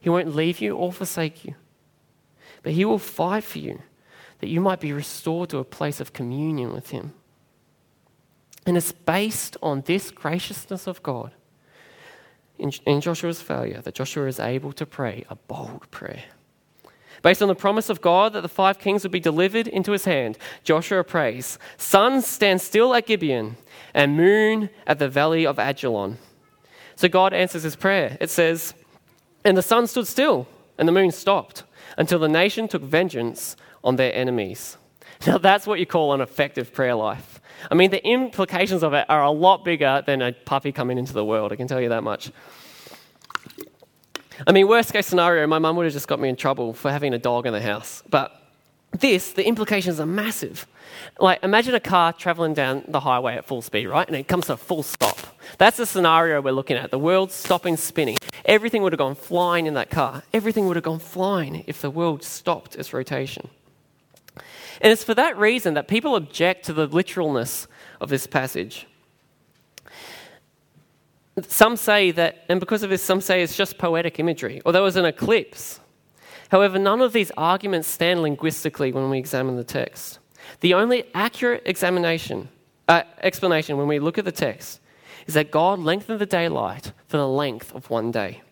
He 0.00 0.08
won't 0.08 0.34
leave 0.34 0.60
you 0.60 0.76
or 0.76 0.92
forsake 0.92 1.44
you, 1.44 1.54
but 2.62 2.72
He 2.72 2.84
will 2.84 2.98
fight 2.98 3.44
for 3.44 3.58
you 3.58 3.80
that 4.40 4.48
you 4.48 4.60
might 4.60 4.80
be 4.80 4.92
restored 4.92 5.50
to 5.50 5.58
a 5.58 5.64
place 5.64 6.00
of 6.00 6.12
communion 6.12 6.72
with 6.72 6.90
Him. 6.90 7.12
And 8.66 8.76
it's 8.76 8.92
based 8.92 9.56
on 9.62 9.82
this 9.82 10.10
graciousness 10.10 10.86
of 10.86 11.02
God 11.02 11.32
in, 12.58 12.72
in, 12.86 13.00
Joshua's 13.00 13.42
failure 13.42 13.80
that 13.80 13.94
Joshua 13.94 14.26
is 14.26 14.38
able 14.38 14.72
to 14.74 14.86
pray 14.86 15.24
a 15.28 15.34
bold 15.34 15.90
prayer. 15.90 16.24
Based 17.22 17.42
on 17.42 17.48
the 17.48 17.54
promise 17.54 17.88
of 17.88 18.00
God 18.00 18.32
that 18.32 18.42
the 18.42 18.48
five 18.48 18.78
kings 18.78 19.02
would 19.02 19.12
be 19.12 19.20
delivered 19.20 19.68
into 19.68 19.92
his 19.92 20.04
hand, 20.04 20.38
Joshua 20.64 21.04
prays, 21.04 21.58
Sun, 21.76 22.22
stand 22.22 22.60
still 22.60 22.94
at 22.94 23.06
Gibeon, 23.06 23.56
and 23.94 24.16
moon 24.16 24.70
at 24.86 24.98
the 24.98 25.08
valley 25.08 25.46
of 25.46 25.56
Ajalon. 25.56 26.18
So 26.96 27.08
God 27.08 27.32
answers 27.32 27.62
his 27.62 27.76
prayer. 27.76 28.16
It 28.20 28.30
says, 28.30 28.74
And 29.44 29.56
the 29.56 29.62
sun 29.62 29.86
stood 29.86 30.06
still, 30.06 30.46
and 30.78 30.86
the 30.86 30.92
moon 30.92 31.10
stopped, 31.10 31.64
until 31.96 32.18
the 32.18 32.28
nation 32.28 32.68
took 32.68 32.82
vengeance 32.82 33.56
on 33.84 33.96
their 33.96 34.14
enemies. 34.14 34.76
Now, 35.26 35.38
that's 35.38 35.66
what 35.66 35.78
you 35.78 35.86
call 35.86 36.14
an 36.14 36.20
effective 36.20 36.72
prayer 36.72 36.96
life. 36.96 37.40
I 37.70 37.74
mean, 37.76 37.90
the 37.90 38.04
implications 38.04 38.82
of 38.82 38.92
it 38.92 39.06
are 39.08 39.22
a 39.22 39.30
lot 39.30 39.64
bigger 39.64 40.02
than 40.04 40.20
a 40.20 40.32
puppy 40.32 40.72
coming 40.72 40.98
into 40.98 41.12
the 41.12 41.24
world, 41.24 41.52
I 41.52 41.56
can 41.56 41.68
tell 41.68 41.80
you 41.80 41.90
that 41.90 42.02
much. 42.02 42.32
I 44.44 44.50
mean, 44.50 44.66
worst 44.66 44.92
case 44.92 45.06
scenario, 45.06 45.46
my 45.46 45.60
mum 45.60 45.76
would 45.76 45.84
have 45.84 45.92
just 45.92 46.08
got 46.08 46.18
me 46.18 46.28
in 46.28 46.34
trouble 46.34 46.72
for 46.72 46.90
having 46.90 47.14
a 47.14 47.18
dog 47.18 47.46
in 47.46 47.52
the 47.52 47.60
house. 47.60 48.02
But 48.10 48.32
this, 48.98 49.32
the 49.32 49.46
implications 49.46 50.00
are 50.00 50.06
massive. 50.06 50.66
Like, 51.20 51.42
imagine 51.44 51.74
a 51.76 51.80
car 51.80 52.12
traveling 52.12 52.54
down 52.54 52.84
the 52.88 53.00
highway 53.00 53.36
at 53.36 53.44
full 53.44 53.62
speed, 53.62 53.86
right? 53.86 54.06
And 54.06 54.16
it 54.16 54.26
comes 54.26 54.46
to 54.46 54.54
a 54.54 54.56
full 54.56 54.82
stop. 54.82 55.18
That's 55.58 55.76
the 55.76 55.86
scenario 55.86 56.40
we're 56.40 56.52
looking 56.52 56.76
at. 56.76 56.90
The 56.90 56.98
world's 56.98 57.34
stopping 57.34 57.76
spinning. 57.76 58.18
Everything 58.44 58.82
would 58.82 58.92
have 58.92 58.98
gone 58.98 59.14
flying 59.14 59.66
in 59.66 59.74
that 59.74 59.90
car. 59.90 60.24
Everything 60.32 60.66
would 60.66 60.76
have 60.76 60.84
gone 60.84 60.98
flying 60.98 61.62
if 61.68 61.80
the 61.80 61.90
world 61.90 62.24
stopped 62.24 62.74
its 62.74 62.92
rotation. 62.92 63.48
And 64.82 64.90
it's 64.90 65.04
for 65.04 65.14
that 65.14 65.38
reason 65.38 65.74
that 65.74 65.86
people 65.86 66.16
object 66.16 66.66
to 66.66 66.72
the 66.72 66.86
literalness 66.86 67.68
of 68.00 68.08
this 68.08 68.26
passage. 68.26 68.88
Some 71.46 71.76
say 71.76 72.10
that, 72.10 72.44
and 72.48 72.58
because 72.60 72.82
of 72.82 72.90
this, 72.90 73.02
some 73.02 73.20
say 73.20 73.42
it's 73.42 73.56
just 73.56 73.78
poetic 73.78 74.18
imagery, 74.18 74.60
or 74.64 74.72
there 74.72 74.82
was 74.82 74.96
an 74.96 75.04
eclipse. 75.04 75.80
However, 76.50 76.78
none 76.78 77.00
of 77.00 77.12
these 77.12 77.30
arguments 77.36 77.88
stand 77.88 78.20
linguistically 78.20 78.92
when 78.92 79.08
we 79.08 79.18
examine 79.18 79.56
the 79.56 79.64
text. 79.64 80.18
The 80.60 80.74
only 80.74 81.04
accurate 81.14 81.62
examination, 81.64 82.48
uh, 82.88 83.04
explanation 83.22 83.78
when 83.78 83.86
we 83.86 84.00
look 84.00 84.18
at 84.18 84.24
the 84.24 84.32
text 84.32 84.80
is 85.26 85.34
that 85.34 85.52
God 85.52 85.78
lengthened 85.78 86.18
the 86.18 86.26
daylight 86.26 86.92
for 87.06 87.16
the 87.16 87.28
length 87.28 87.72
of 87.74 87.88
one 87.88 88.10
day. 88.10 88.42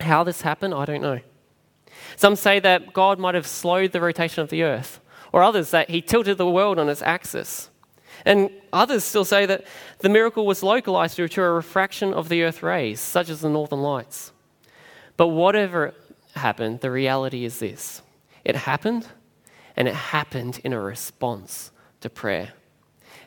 How 0.00 0.24
this 0.24 0.42
happened, 0.42 0.74
I 0.74 0.84
don't 0.84 1.00
know. 1.00 1.20
Some 2.16 2.34
say 2.34 2.58
that 2.60 2.92
God 2.92 3.20
might 3.20 3.36
have 3.36 3.46
slowed 3.46 3.92
the 3.92 4.00
rotation 4.00 4.42
of 4.42 4.50
the 4.50 4.64
earth 4.64 5.00
or 5.34 5.42
others 5.42 5.72
that 5.72 5.90
he 5.90 6.00
tilted 6.00 6.38
the 6.38 6.48
world 6.48 6.78
on 6.78 6.88
its 6.88 7.02
axis. 7.02 7.68
And 8.24 8.50
others 8.72 9.02
still 9.02 9.24
say 9.24 9.46
that 9.46 9.64
the 9.98 10.08
miracle 10.08 10.46
was 10.46 10.62
localized 10.62 11.16
due 11.16 11.26
to 11.26 11.42
a 11.42 11.50
refraction 11.50 12.14
of 12.14 12.28
the 12.28 12.44
earth 12.44 12.62
rays, 12.62 13.00
such 13.00 13.28
as 13.28 13.40
the 13.40 13.48
northern 13.48 13.82
lights. 13.82 14.30
But 15.16 15.26
whatever 15.26 15.92
happened, 16.36 16.82
the 16.82 16.90
reality 16.92 17.44
is 17.44 17.58
this 17.58 18.00
it 18.44 18.54
happened, 18.54 19.08
and 19.74 19.88
it 19.88 19.94
happened 19.94 20.60
in 20.62 20.72
a 20.72 20.80
response 20.80 21.72
to 22.00 22.08
prayer. 22.08 22.52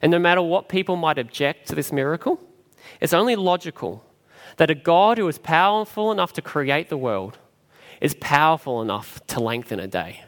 And 0.02 0.10
no 0.10 0.18
matter 0.18 0.42
what 0.42 0.70
people 0.70 0.96
might 0.96 1.18
object 1.18 1.68
to 1.68 1.76
this 1.76 1.92
miracle, 1.92 2.40
it's 3.02 3.12
only 3.12 3.36
logical 3.36 4.02
that 4.56 4.72
a 4.72 4.76
God 4.76 5.18
who 5.18 5.28
is 5.28 5.40
powerful 5.40 6.14
enough 6.14 6.32
to 6.34 6.42
create 6.42 6.88
the 6.88 6.96
world 6.96 7.38
is 8.00 8.16
powerful 8.22 8.82
enough 8.82 9.20
to 9.28 9.42
lengthen 9.42 9.82
a 9.82 9.88
day. 9.88 10.24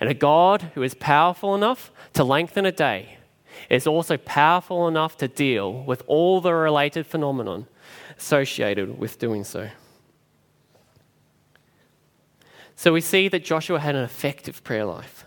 And 0.00 0.08
a 0.08 0.14
God 0.14 0.70
who 0.74 0.82
is 0.82 0.94
powerful 0.94 1.54
enough 1.54 1.90
to 2.14 2.24
lengthen 2.24 2.64
a 2.64 2.72
day 2.72 3.18
is 3.68 3.86
also 3.86 4.16
powerful 4.16 4.86
enough 4.86 5.16
to 5.18 5.28
deal 5.28 5.72
with 5.82 6.02
all 6.06 6.40
the 6.40 6.54
related 6.54 7.06
phenomenon 7.06 7.66
associated 8.16 8.98
with 8.98 9.18
doing 9.18 9.44
so. 9.44 9.70
So 12.76 12.92
we 12.92 13.00
see 13.00 13.26
that 13.28 13.44
Joshua 13.44 13.80
had 13.80 13.96
an 13.96 14.04
effective 14.04 14.62
prayer 14.62 14.84
life. 14.84 15.24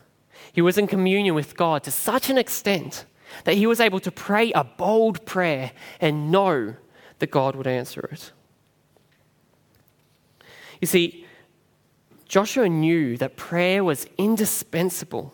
He 0.53 0.61
was 0.61 0.77
in 0.77 0.87
communion 0.87 1.35
with 1.35 1.57
God 1.57 1.83
to 1.83 1.91
such 1.91 2.29
an 2.29 2.37
extent 2.37 3.05
that 3.43 3.55
he 3.55 3.67
was 3.67 3.79
able 3.79 3.99
to 4.01 4.11
pray 4.11 4.51
a 4.53 4.63
bold 4.63 5.25
prayer 5.25 5.71
and 5.99 6.31
know 6.31 6.75
that 7.19 7.31
God 7.31 7.55
would 7.55 7.67
answer 7.67 8.07
it. 8.11 8.31
You 10.79 10.87
see, 10.87 11.25
Joshua 12.31 12.69
knew 12.69 13.17
that 13.17 13.35
prayer 13.35 13.83
was 13.83 14.07
indispensable 14.17 15.33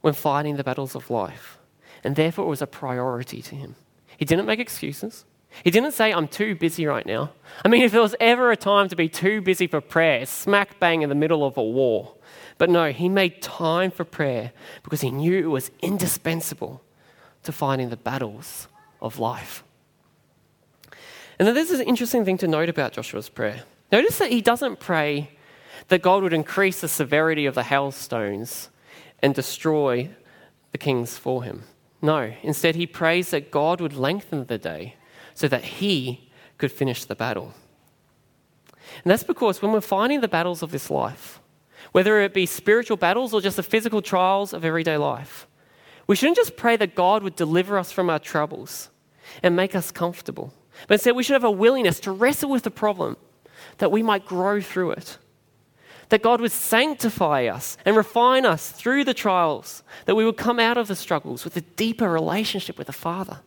when 0.00 0.14
fighting 0.14 0.56
the 0.56 0.64
battles 0.64 0.96
of 0.96 1.08
life, 1.08 1.58
and 2.02 2.16
therefore 2.16 2.46
it 2.46 2.48
was 2.48 2.60
a 2.60 2.66
priority 2.66 3.40
to 3.40 3.54
him. 3.54 3.76
He 4.16 4.24
didn't 4.24 4.46
make 4.46 4.58
excuses. 4.58 5.24
He 5.62 5.70
didn't 5.70 5.92
say, 5.92 6.12
I'm 6.12 6.26
too 6.26 6.56
busy 6.56 6.86
right 6.86 7.06
now. 7.06 7.30
I 7.64 7.68
mean, 7.68 7.82
if 7.82 7.92
there 7.92 8.00
was 8.00 8.16
ever 8.18 8.50
a 8.50 8.56
time 8.56 8.88
to 8.88 8.96
be 8.96 9.08
too 9.08 9.42
busy 9.42 9.68
for 9.68 9.80
prayer, 9.80 10.26
smack 10.26 10.80
bang 10.80 11.02
in 11.02 11.08
the 11.08 11.14
middle 11.14 11.44
of 11.44 11.56
a 11.56 11.62
war. 11.62 12.16
But 12.58 12.68
no, 12.68 12.90
he 12.90 13.08
made 13.08 13.40
time 13.40 13.92
for 13.92 14.02
prayer 14.02 14.50
because 14.82 15.02
he 15.02 15.12
knew 15.12 15.38
it 15.38 15.46
was 15.46 15.70
indispensable 15.82 16.82
to 17.44 17.52
fighting 17.52 17.90
the 17.90 17.96
battles 17.96 18.66
of 19.00 19.20
life. 19.20 19.62
And 21.38 21.46
then 21.46 21.54
there's 21.54 21.70
an 21.70 21.82
interesting 21.82 22.24
thing 22.24 22.38
to 22.38 22.48
note 22.48 22.68
about 22.68 22.90
Joshua's 22.90 23.28
prayer. 23.28 23.62
Notice 23.92 24.18
that 24.18 24.32
he 24.32 24.40
doesn't 24.40 24.80
pray 24.80 25.30
that 25.88 26.02
God 26.02 26.22
would 26.22 26.32
increase 26.32 26.80
the 26.80 26.88
severity 26.88 27.46
of 27.46 27.54
the 27.54 27.64
hailstones 27.64 28.70
and 29.22 29.34
destroy 29.34 30.10
the 30.72 30.78
kings 30.78 31.16
for 31.16 31.44
him. 31.44 31.64
No, 32.02 32.32
instead, 32.42 32.74
he 32.74 32.86
prays 32.86 33.30
that 33.30 33.50
God 33.50 33.80
would 33.80 33.94
lengthen 33.94 34.46
the 34.46 34.58
day 34.58 34.96
so 35.34 35.48
that 35.48 35.64
he 35.64 36.30
could 36.58 36.70
finish 36.70 37.04
the 37.04 37.14
battle. 37.14 37.54
And 39.02 39.10
that's 39.10 39.24
because 39.24 39.62
when 39.62 39.72
we're 39.72 39.80
fighting 39.80 40.20
the 40.20 40.28
battles 40.28 40.62
of 40.62 40.70
this 40.70 40.90
life, 40.90 41.40
whether 41.92 42.20
it 42.20 42.34
be 42.34 42.46
spiritual 42.46 42.96
battles 42.96 43.32
or 43.32 43.40
just 43.40 43.56
the 43.56 43.62
physical 43.62 44.02
trials 44.02 44.52
of 44.52 44.64
everyday 44.64 44.96
life, 44.96 45.46
we 46.06 46.16
shouldn't 46.16 46.36
just 46.36 46.56
pray 46.56 46.76
that 46.76 46.94
God 46.94 47.22
would 47.22 47.36
deliver 47.36 47.78
us 47.78 47.90
from 47.90 48.10
our 48.10 48.18
troubles 48.18 48.90
and 49.42 49.56
make 49.56 49.74
us 49.74 49.90
comfortable, 49.90 50.52
but 50.86 50.94
instead 50.94 51.16
we 51.16 51.22
should 51.22 51.32
have 51.34 51.44
a 51.44 51.50
willingness 51.50 52.00
to 52.00 52.12
wrestle 52.12 52.50
with 52.50 52.62
the 52.62 52.70
problem 52.70 53.16
that 53.78 53.90
we 53.90 54.02
might 54.02 54.26
grow 54.26 54.60
through 54.60 54.90
it. 54.90 55.18
That 56.10 56.22
God 56.22 56.40
would 56.40 56.52
sanctify 56.52 57.46
us 57.46 57.76
and 57.84 57.96
refine 57.96 58.44
us 58.44 58.70
through 58.70 59.04
the 59.04 59.14
trials, 59.14 59.82
that 60.04 60.14
we 60.14 60.24
would 60.24 60.36
come 60.36 60.60
out 60.60 60.76
of 60.76 60.88
the 60.88 60.96
struggles 60.96 61.44
with 61.44 61.56
a 61.56 61.62
deeper 61.62 62.08
relationship 62.08 62.76
with 62.78 62.86
the 62.86 62.92
Father. 62.92 63.40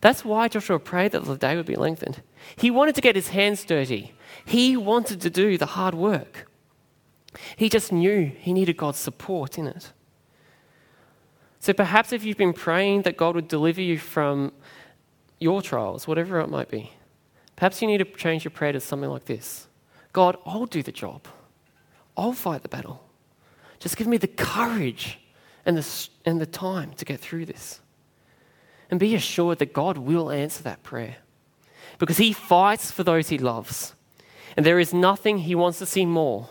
That's 0.00 0.24
why 0.24 0.48
Joshua 0.48 0.80
prayed 0.80 1.12
that 1.12 1.24
the 1.24 1.36
day 1.36 1.54
would 1.54 1.66
be 1.66 1.76
lengthened. 1.76 2.22
He 2.56 2.70
wanted 2.70 2.96
to 2.96 3.00
get 3.00 3.14
his 3.14 3.28
hands 3.28 3.64
dirty, 3.64 4.14
he 4.44 4.76
wanted 4.76 5.20
to 5.20 5.30
do 5.30 5.56
the 5.56 5.66
hard 5.66 5.94
work. 5.94 6.48
He 7.56 7.68
just 7.68 7.92
knew 7.92 8.32
he 8.38 8.52
needed 8.52 8.76
God's 8.76 8.98
support 8.98 9.56
in 9.58 9.66
it. 9.66 9.92
So 11.60 11.72
perhaps 11.72 12.12
if 12.12 12.24
you've 12.24 12.36
been 12.36 12.52
praying 12.52 13.02
that 13.02 13.16
God 13.16 13.36
would 13.36 13.48
deliver 13.48 13.80
you 13.80 13.96
from 13.96 14.52
your 15.38 15.62
trials, 15.62 16.08
whatever 16.08 16.40
it 16.40 16.48
might 16.48 16.68
be, 16.68 16.92
perhaps 17.54 17.80
you 17.80 17.88
need 17.88 17.98
to 17.98 18.04
change 18.04 18.44
your 18.44 18.50
prayer 18.50 18.72
to 18.72 18.80
something 18.80 19.08
like 19.08 19.26
this 19.26 19.68
God, 20.12 20.36
I'll 20.44 20.66
do 20.66 20.82
the 20.82 20.92
job, 20.92 21.26
I'll 22.16 22.32
fight 22.32 22.62
the 22.62 22.68
battle. 22.68 23.02
Just 23.78 23.96
give 23.96 24.06
me 24.06 24.16
the 24.16 24.28
courage 24.28 25.18
and 25.66 25.76
the, 25.76 26.08
and 26.24 26.40
the 26.40 26.46
time 26.46 26.92
to 26.94 27.04
get 27.04 27.18
through 27.18 27.46
this. 27.46 27.80
And 28.90 29.00
be 29.00 29.14
assured 29.14 29.58
that 29.58 29.72
God 29.72 29.98
will 29.98 30.30
answer 30.30 30.62
that 30.62 30.82
prayer 30.82 31.16
because 31.98 32.18
He 32.18 32.32
fights 32.32 32.90
for 32.90 33.02
those 33.02 33.30
He 33.30 33.38
loves. 33.38 33.94
And 34.56 34.66
there 34.66 34.78
is 34.78 34.92
nothing 34.92 35.38
He 35.38 35.54
wants 35.54 35.78
to 35.78 35.86
see 35.86 36.04
more 36.04 36.50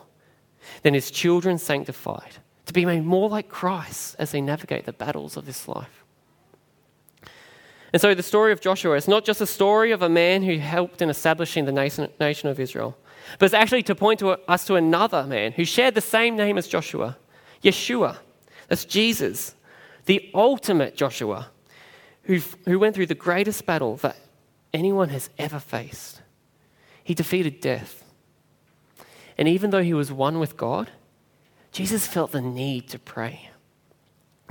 than 0.82 0.94
His 0.94 1.12
children 1.12 1.58
sanctified 1.58 2.38
to 2.66 2.74
be 2.74 2.86
made 2.86 3.06
more 3.06 3.30
like 3.30 3.48
Christ 3.48 4.16
as 4.18 4.32
they 4.32 4.42
navigate 4.42 4.86
the 4.86 4.94
battles 4.94 5.38
of 5.38 5.46
this 5.46 5.68
life. 5.68 6.04
And 7.94 8.02
so 8.02 8.16
the 8.16 8.24
story 8.24 8.54
of 8.54 8.62
Joshua 8.62 8.96
is 8.96 9.08
not 9.08 9.26
just 9.26 9.42
a 9.42 9.46
story 9.46 9.92
of 9.92 10.02
a 10.02 10.10
man 10.10 10.44
who 10.44 10.58
helped 10.58 11.02
in 11.02 11.10
establishing 11.10 11.66
the 11.66 11.72
nation, 11.72 12.10
nation 12.20 12.50
of 12.50 12.60
Israel, 12.60 12.98
but 13.40 13.46
it's 13.46 13.54
actually 13.54 13.84
to 13.84 13.96
point 13.96 14.20
to 14.20 14.32
us 14.50 14.66
to 14.66 14.76
another 14.76 15.24
man 15.24 15.52
who 15.52 15.66
shared 15.66 15.96
the 15.96 16.02
same 16.02 16.36
name 16.36 16.58
as 16.58 16.68
Joshua, 16.68 17.18
Yeshua. 17.64 18.18
That's 18.68 18.86
Jesus, 18.86 19.56
the 20.06 20.30
ultimate 20.34 20.96
Joshua, 20.96 21.50
who, 22.24 22.40
who 22.66 22.80
went 22.80 22.96
through 22.96 23.08
the 23.08 23.16
greatest 23.16 23.66
battle 23.66 23.98
that 23.98 24.18
anyone 24.74 25.10
has 25.10 25.30
ever 25.38 25.60
faced. 25.60 26.22
He 27.04 27.14
defeated 27.14 27.62
death. 27.62 28.04
And 29.38 29.48
even 29.48 29.72
though 29.72 29.82
he 29.82 29.94
was 29.94 30.12
one 30.12 30.40
with 30.40 30.58
God, 30.58 30.92
Jesus 31.72 32.06
felt 32.06 32.32
the 32.32 32.42
need 32.42 32.90
to 32.90 33.00
pray. 33.00 33.50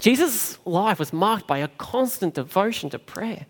Jesus' 0.00 0.58
life 0.64 0.98
was 0.98 1.12
marked 1.12 1.46
by 1.46 1.58
a 1.58 1.68
constant 1.68 2.34
devotion 2.34 2.90
to 2.90 2.98
prayer. 2.98 3.46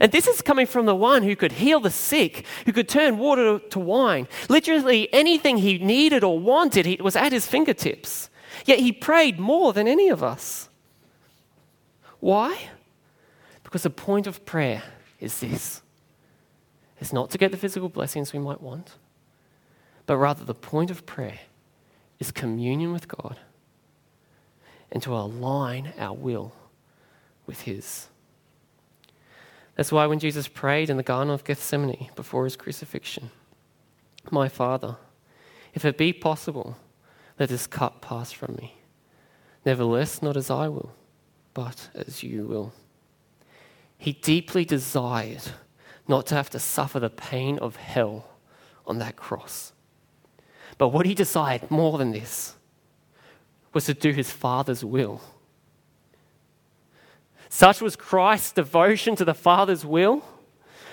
And 0.00 0.12
this 0.12 0.26
is 0.26 0.42
coming 0.42 0.66
from 0.66 0.86
the 0.86 0.94
one 0.94 1.22
who 1.22 1.36
could 1.36 1.52
heal 1.52 1.80
the 1.80 1.90
sick, 1.90 2.44
who 2.66 2.72
could 2.72 2.88
turn 2.88 3.18
water 3.18 3.58
to 3.58 3.78
wine. 3.78 4.28
Literally 4.48 5.12
anything 5.12 5.58
he 5.58 5.78
needed 5.78 6.24
or 6.24 6.38
wanted 6.38 6.84
he 6.84 6.98
was 7.00 7.16
at 7.16 7.32
his 7.32 7.46
fingertips. 7.46 8.28
Yet 8.64 8.80
he 8.80 8.92
prayed 8.92 9.38
more 9.38 9.72
than 9.72 9.86
any 9.86 10.08
of 10.08 10.22
us. 10.22 10.68
Why? 12.20 12.70
Because 13.62 13.82
the 13.82 13.90
point 13.90 14.26
of 14.26 14.44
prayer 14.44 14.82
is 15.20 15.40
this 15.40 15.82
it's 17.00 17.12
not 17.12 17.30
to 17.30 17.38
get 17.38 17.52
the 17.52 17.56
physical 17.56 17.88
blessings 17.88 18.32
we 18.32 18.38
might 18.40 18.60
want, 18.60 18.96
but 20.06 20.16
rather 20.16 20.44
the 20.44 20.54
point 20.54 20.90
of 20.90 21.06
prayer 21.06 21.38
is 22.18 22.32
communion 22.32 22.92
with 22.92 23.06
God 23.06 23.38
and 24.90 25.02
to 25.02 25.14
align 25.14 25.92
our 25.98 26.14
will 26.14 26.52
with 27.46 27.62
His. 27.62 28.08
That's 29.78 29.92
why 29.92 30.06
when 30.06 30.18
Jesus 30.18 30.48
prayed 30.48 30.90
in 30.90 30.96
the 30.96 31.04
Garden 31.04 31.32
of 31.32 31.44
Gethsemane 31.44 32.10
before 32.16 32.42
his 32.42 32.56
crucifixion, 32.56 33.30
My 34.28 34.48
Father, 34.48 34.96
if 35.72 35.84
it 35.84 35.96
be 35.96 36.12
possible, 36.12 36.76
let 37.38 37.48
this 37.48 37.68
cup 37.68 38.00
pass 38.00 38.32
from 38.32 38.56
me. 38.56 38.74
Nevertheless, 39.64 40.20
not 40.20 40.36
as 40.36 40.50
I 40.50 40.66
will, 40.66 40.96
but 41.54 41.90
as 41.94 42.24
you 42.24 42.44
will. 42.44 42.72
He 43.96 44.14
deeply 44.14 44.64
desired 44.64 45.44
not 46.08 46.26
to 46.26 46.34
have 46.34 46.50
to 46.50 46.58
suffer 46.58 46.98
the 46.98 47.08
pain 47.08 47.56
of 47.60 47.76
hell 47.76 48.28
on 48.84 48.98
that 48.98 49.14
cross. 49.14 49.72
But 50.76 50.88
what 50.88 51.06
he 51.06 51.14
desired 51.14 51.70
more 51.70 51.98
than 51.98 52.10
this 52.10 52.56
was 53.72 53.84
to 53.84 53.94
do 53.94 54.10
his 54.10 54.32
Father's 54.32 54.84
will. 54.84 55.20
Such 57.48 57.80
was 57.80 57.96
Christ's 57.96 58.52
devotion 58.52 59.16
to 59.16 59.24
the 59.24 59.34
Father's 59.34 59.84
will 59.84 60.24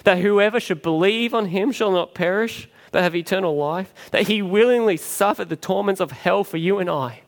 that 0.04 0.20
whoever 0.20 0.60
should 0.60 0.82
believe 0.82 1.34
on 1.34 1.48
him 1.48 1.72
shall 1.72 1.92
not 1.92 2.14
perish, 2.14 2.70
but 2.92 3.02
have 3.02 3.16
eternal 3.16 3.58
life, 3.58 3.94
that 4.12 4.28
he 4.28 4.42
willingly 4.42 4.98
suffered 4.98 5.50
the 5.50 5.56
torments 5.56 6.00
of 6.00 6.12
hell 6.12 6.44
for 6.44 6.58
you 6.58 6.78
and 6.78 6.90
I, 6.90 7.22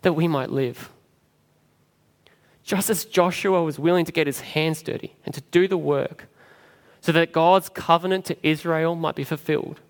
that 0.00 0.14
we 0.14 0.26
might 0.26 0.50
live. 0.50 0.90
Just 2.64 2.88
as 2.88 3.04
Joshua 3.04 3.62
was 3.62 3.78
willing 3.78 4.06
to 4.06 4.12
get 4.12 4.26
his 4.26 4.40
hands 4.40 4.82
dirty 4.82 5.14
and 5.24 5.34
to 5.34 5.40
do 5.50 5.68
the 5.68 5.76
work 5.76 6.28
so 7.00 7.12
that 7.12 7.32
God's 7.32 7.68
covenant 7.68 8.24
to 8.26 8.46
Israel 8.46 8.94
might 8.94 9.16
be 9.16 9.24
fulfilled 9.24 9.80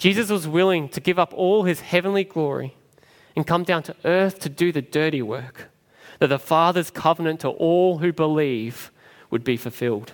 Jesus 0.00 0.30
was 0.30 0.48
willing 0.48 0.88
to 0.88 1.00
give 1.00 1.18
up 1.18 1.34
all 1.34 1.64
his 1.64 1.80
heavenly 1.80 2.24
glory 2.24 2.74
and 3.36 3.46
come 3.46 3.64
down 3.64 3.82
to 3.82 3.94
earth 4.06 4.38
to 4.40 4.48
do 4.48 4.72
the 4.72 4.80
dirty 4.80 5.20
work, 5.20 5.68
that 6.20 6.28
the 6.28 6.38
Father's 6.38 6.90
covenant 6.90 7.40
to 7.40 7.48
all 7.48 7.98
who 7.98 8.12
believe 8.12 8.92
would 9.30 9.42
be 9.42 9.56
fulfilled. 9.56 10.12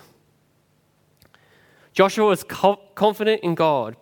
Joshua 1.93 2.27
was 2.27 2.45
co- 2.45 2.81
confident 2.95 3.43
in 3.43 3.55
God, 3.55 3.97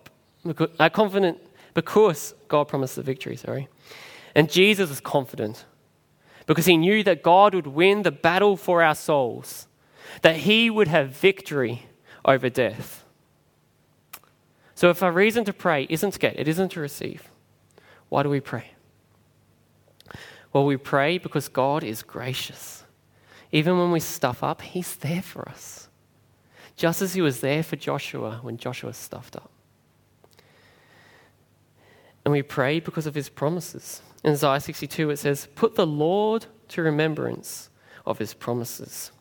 uh, 0.47 0.89
confident 0.91 1.39
because 1.73 2.35
God 2.49 2.69
promised 2.69 2.97
the 2.97 3.03
victory, 3.03 3.37
sorry. 3.37 3.69
And 4.35 4.51
Jesus 4.51 4.91
was 4.91 5.01
confident 5.01 5.65
because 6.47 6.67
he 6.67 6.77
knew 6.77 7.03
that 7.05 7.23
God 7.23 7.55
would 7.55 7.69
win 7.69 8.03
the 8.03 8.13
battle 8.13 8.57
for 8.57 8.83
our 8.83 8.95
souls, 8.95 9.67
that 10.23 10.37
he 10.39 10.69
would 10.71 10.89
have 10.89 11.11
victory 11.11 11.87
over 12.25 12.51
death. 12.51 13.05
So 14.75 14.91
if 14.91 15.03
our 15.03 15.13
reason 15.13 15.45
to 15.45 15.53
pray 15.53 15.87
isn't 15.89 16.11
to 16.13 16.19
get, 16.19 16.39
it 16.39 16.49
isn't 16.49 16.71
to 16.71 16.81
receive, 16.81 17.31
why 18.09 18.23
do 18.23 18.29
we 18.29 18.41
pray? 18.41 18.73
Well, 20.55 20.65
we 20.65 20.79
pray 20.79 21.19
because 21.19 21.49
God 21.49 21.85
is 21.85 22.03
gracious. 22.03 22.85
Even 23.53 23.79
when 23.79 23.91
we 23.93 24.01
stuff 24.01 24.43
up, 24.43 24.63
He's 24.63 24.97
there 24.97 25.21
for 25.21 25.47
us. 25.47 25.89
just 26.77 27.03
as 27.03 27.15
he 27.15 27.21
was 27.21 27.41
there 27.41 27.63
for 27.63 27.77
Joshua 27.77 28.41
when 28.43 28.57
Joshua 28.57 28.93
stuffed 28.93 29.37
up. 29.37 29.51
And 32.25 32.33
we 32.33 32.43
pray 32.43 32.81
because 32.81 33.07
of 33.07 33.15
his 33.15 33.29
promises. 33.29 34.03
In 34.25 34.33
Isaiah 34.33 34.61
62, 34.61 35.11
it 35.11 35.19
says, 35.19 35.49
Put 35.55 35.75
the 35.75 35.87
Lord 35.87 36.47
to 36.69 36.83
remembrance 36.83 37.69
of 38.07 38.19
his 38.19 38.35
promises. 38.35 39.13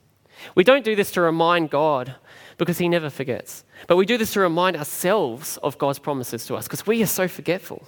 We 0.56 0.64
don't 0.64 0.86
do 0.86 0.96
this 0.96 1.12
to 1.12 1.22
remind 1.22 1.70
God 1.70 2.16
because 2.58 2.78
he 2.78 2.90
never 2.90 3.10
forgets, 3.10 3.66
but 3.88 3.98
we 3.98 4.06
do 4.06 4.18
this 4.18 4.34
to 4.34 4.40
remind 4.40 4.78
ourselves 4.78 5.58
of 5.58 5.78
God's 5.78 6.00
promises 6.00 6.46
to 6.48 6.56
us 6.56 6.66
because 6.66 6.88
we 6.88 7.04
are 7.04 7.08
so 7.08 7.28
forgetful. 7.28 7.86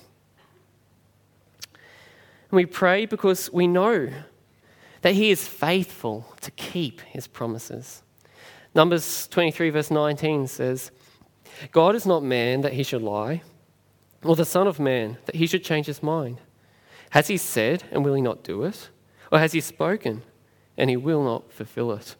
We 2.55 2.65
pray 2.65 3.05
because 3.05 3.51
we 3.51 3.67
know 3.67 4.09
that 5.01 5.13
he 5.13 5.29
is 5.29 5.45
faithful 5.45 6.33
to 6.39 6.49
keep 6.51 7.01
his 7.01 7.27
promises. 7.27 8.01
Numbers 8.73 9.27
23, 9.27 9.71
verse 9.71 9.91
19 9.91 10.47
says, 10.47 10.89
God 11.73 11.95
is 11.95 12.05
not 12.05 12.23
man 12.23 12.61
that 12.61 12.71
he 12.71 12.83
should 12.83 13.01
lie, 13.01 13.41
or 14.23 14.37
the 14.37 14.45
Son 14.45 14.67
of 14.67 14.79
Man 14.79 15.17
that 15.25 15.35
he 15.35 15.47
should 15.47 15.65
change 15.65 15.85
his 15.85 16.01
mind. 16.01 16.37
Has 17.09 17.27
he 17.27 17.35
said, 17.35 17.83
and 17.91 18.05
will 18.05 18.13
he 18.13 18.21
not 18.21 18.41
do 18.41 18.63
it? 18.63 18.89
Or 19.33 19.39
has 19.39 19.51
he 19.51 19.59
spoken, 19.59 20.21
and 20.77 20.89
he 20.89 20.95
will 20.95 21.25
not 21.25 21.51
fulfill 21.51 21.91
it? 21.91 22.15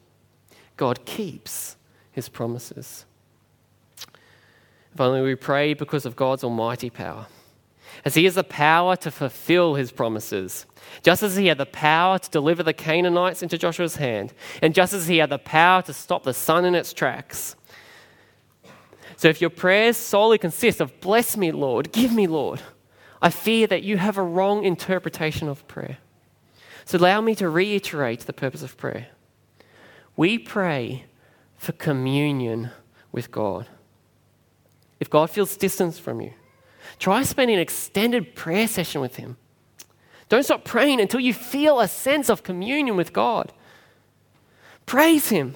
God 0.76 1.06
keeps 1.06 1.78
his 2.12 2.28
promises. 2.28 3.06
Finally, 4.98 5.21
we 5.21 5.36
pray 5.36 5.74
because 5.74 6.06
of 6.06 6.17
God's 6.17 6.43
almighty 6.43 6.89
power 6.89 7.28
as 8.06 8.13
he 8.13 8.24
has 8.26 8.36
the 8.36 8.44
power 8.44 8.96
to 8.96 9.10
fulfill 9.10 9.74
his 9.74 9.91
promises. 9.91 10.68
Just 11.02 11.24
as 11.24 11.36
he 11.36 11.48
had 11.48 11.58
the 11.58 11.65
power 11.65 12.20
to 12.20 12.30
deliver 12.30 12.62
the 12.62 12.74
Canaanites 12.74 13.41
into 13.41 13.58
Joshua's 13.58 13.96
hand, 13.96 14.32
and 14.62 14.76
just 14.76 14.94
as 14.94 15.08
he 15.08 15.18
had 15.18 15.32
the 15.32 15.39
power 15.39 15.82
to 15.82 15.91
stop 15.91 16.24
the 16.24 16.34
sun 16.34 16.65
in 16.65 16.76
its 16.76 16.94
tracks. 16.94 17.56
So 19.18 19.28
if 19.28 19.41
your 19.41 19.50
prayers 19.50 19.98
solely 19.98 20.38
consist 20.38 20.80
of, 20.80 21.00
Bless 21.02 21.36
me, 21.36 21.52
Lord, 21.52 21.91
give 21.91 22.13
me, 22.13 22.28
Lord, 22.28 22.62
I 23.22 23.32
fear 23.32 23.65
that 23.68 23.82
you 23.82 23.98
have 23.98 24.18
a 24.18 24.24
wrong 24.24 24.63
interpretation 24.63 25.48
of 25.48 25.68
prayer. 25.68 25.98
So 26.86 27.00
allow 27.00 27.22
me 27.22 27.34
to 27.36 27.50
reiterate 27.50 28.22
the 28.22 28.34
purpose 28.34 28.62
of 28.62 28.78
prayer. 28.78 29.08
We 30.15 30.38
pray 30.38 31.06
for 31.58 31.72
communion 31.72 32.70
with 33.12 33.32
God. 33.32 33.68
If 35.00 35.10
God 35.10 35.32
feels 35.32 35.58
distance 35.58 35.98
from 35.98 36.22
you, 36.22 36.34
Try 37.00 37.24
spending 37.24 37.56
an 37.56 37.62
extended 37.62 38.36
prayer 38.36 38.67
session 38.67 39.02
with 39.02 39.17
Him. 39.17 39.38
Don't 40.30 40.43
stop 40.43 40.63
praying 40.63 41.02
until 41.02 41.19
you 41.19 41.34
feel 41.34 41.80
a 41.80 41.88
sense 41.88 42.30
of 42.30 42.43
communion 42.43 42.95
with 42.95 43.13
God. 43.13 43.54
Praise 44.86 45.30
Him. 45.30 45.56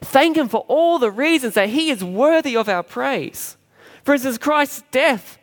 Thank 0.00 0.36
Him 0.36 0.48
for 0.48 0.64
all 0.68 0.98
the 0.98 1.10
reasons 1.10 1.54
that 1.54 1.68
He 1.68 1.90
is 1.90 2.02
worthy 2.02 2.56
of 2.56 2.68
our 2.68 2.82
praise. 2.82 3.56
For 4.02 4.14
instance, 4.14 4.38
Christ's 4.38 4.82
death 4.90 5.38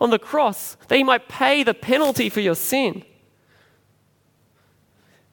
on 0.00 0.10
the 0.10 0.18
cross, 0.18 0.76
that 0.88 0.96
He 0.96 1.04
might 1.04 1.28
pay 1.28 1.62
the 1.62 1.74
penalty 1.74 2.28
for 2.28 2.40
your 2.40 2.54
sin. 2.54 3.04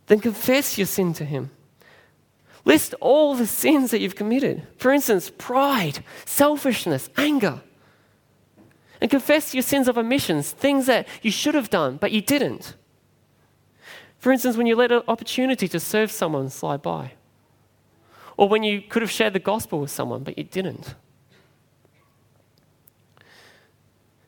Then 0.08 0.20
confess 0.20 0.78
your 0.78 0.88
sin 0.88 1.14
to 1.14 1.26
Him. 1.26 1.52
List 2.66 2.94
all 3.00 3.36
the 3.36 3.48
sins 3.48 3.92
that 3.92 4.00
you've 4.00 4.16
committed. 4.16 4.68
For 4.78 4.92
instance, 4.92 5.32
pride, 5.38 6.04
selfishness, 6.26 7.10
anger. 7.16 7.62
And 9.02 9.10
confess 9.10 9.54
your 9.54 9.64
sins 9.64 9.88
of 9.88 9.98
omissions, 9.98 10.52
things 10.52 10.86
that 10.88 11.08
you 11.22 11.32
should 11.32 11.56
have 11.56 11.70
done, 11.70 11.98
but 11.98 12.12
you 12.12 12.22
didn't. 12.22 12.76
For 14.18 14.32
instance, 14.32 14.58
when 14.58 14.68
you 14.68 14.76
let 14.76 14.92
an 14.92 15.04
opportunity 15.08 15.68
to 15.70 15.80
serve 15.80 16.12
someone 16.12 16.50
slide 16.50 16.82
by, 16.82 17.14
or 18.36 18.50
when 18.50 18.64
you 18.64 18.82
could 18.82 19.02
have 19.02 19.12
shared 19.12 19.34
the 19.34 19.40
gospel 19.40 19.80
with 19.80 19.92
someone, 19.92 20.24
but 20.24 20.38
you 20.38 20.44
didn't. 20.44 20.96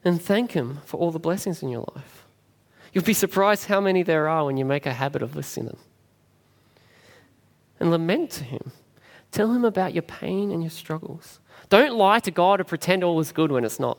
And 0.04 0.22
thank 0.22 0.54
Him 0.54 0.80
for 0.86 0.98
all 0.98 1.12
the 1.12 1.20
blessings 1.20 1.62
in 1.62 1.70
your 1.70 1.86
life. 1.96 2.26
You'll 2.94 3.04
be 3.04 3.14
surprised 3.14 3.66
how 3.66 3.80
many 3.80 4.04
there 4.04 4.28
are 4.28 4.46
when 4.46 4.58
you 4.58 4.66
make 4.66 4.86
a 4.86 4.94
habit 4.94 5.22
of 5.22 5.36
listing 5.36 5.66
them. 5.66 5.78
And 7.80 7.92
lament 7.92 8.32
to 8.32 8.44
Him. 8.44 8.72
Tell 9.32 9.54
Him 9.54 9.64
about 9.64 9.94
your 9.94 10.02
pain 10.02 10.52
and 10.52 10.62
your 10.64 10.72
struggles. 10.72 11.40
Don't 11.70 11.96
lie 11.96 12.20
to 12.20 12.32
God 12.32 12.60
or 12.60 12.64
pretend 12.64 13.04
all 13.04 13.20
is 13.20 13.32
good 13.32 13.52
when 13.52 13.64
it's 13.64 13.80
not. 13.80 13.98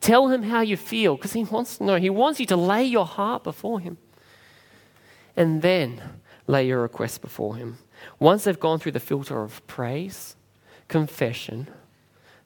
Tell 0.00 0.28
him 0.28 0.44
how 0.44 0.60
you 0.60 0.76
feel 0.76 1.16
because 1.16 1.32
he 1.32 1.44
wants 1.44 1.78
to 1.78 1.84
know. 1.84 1.96
He 1.96 2.10
wants 2.10 2.40
you 2.40 2.46
to 2.46 2.56
lay 2.56 2.84
your 2.84 3.06
heart 3.06 3.44
before 3.44 3.80
him. 3.80 3.98
And 5.36 5.62
then 5.62 6.02
lay 6.46 6.66
your 6.66 6.82
request 6.82 7.20
before 7.20 7.56
him. 7.56 7.78
Once 8.18 8.44
they've 8.44 8.58
gone 8.58 8.78
through 8.78 8.92
the 8.92 9.00
filter 9.00 9.42
of 9.42 9.64
praise, 9.66 10.36
confession, 10.88 11.68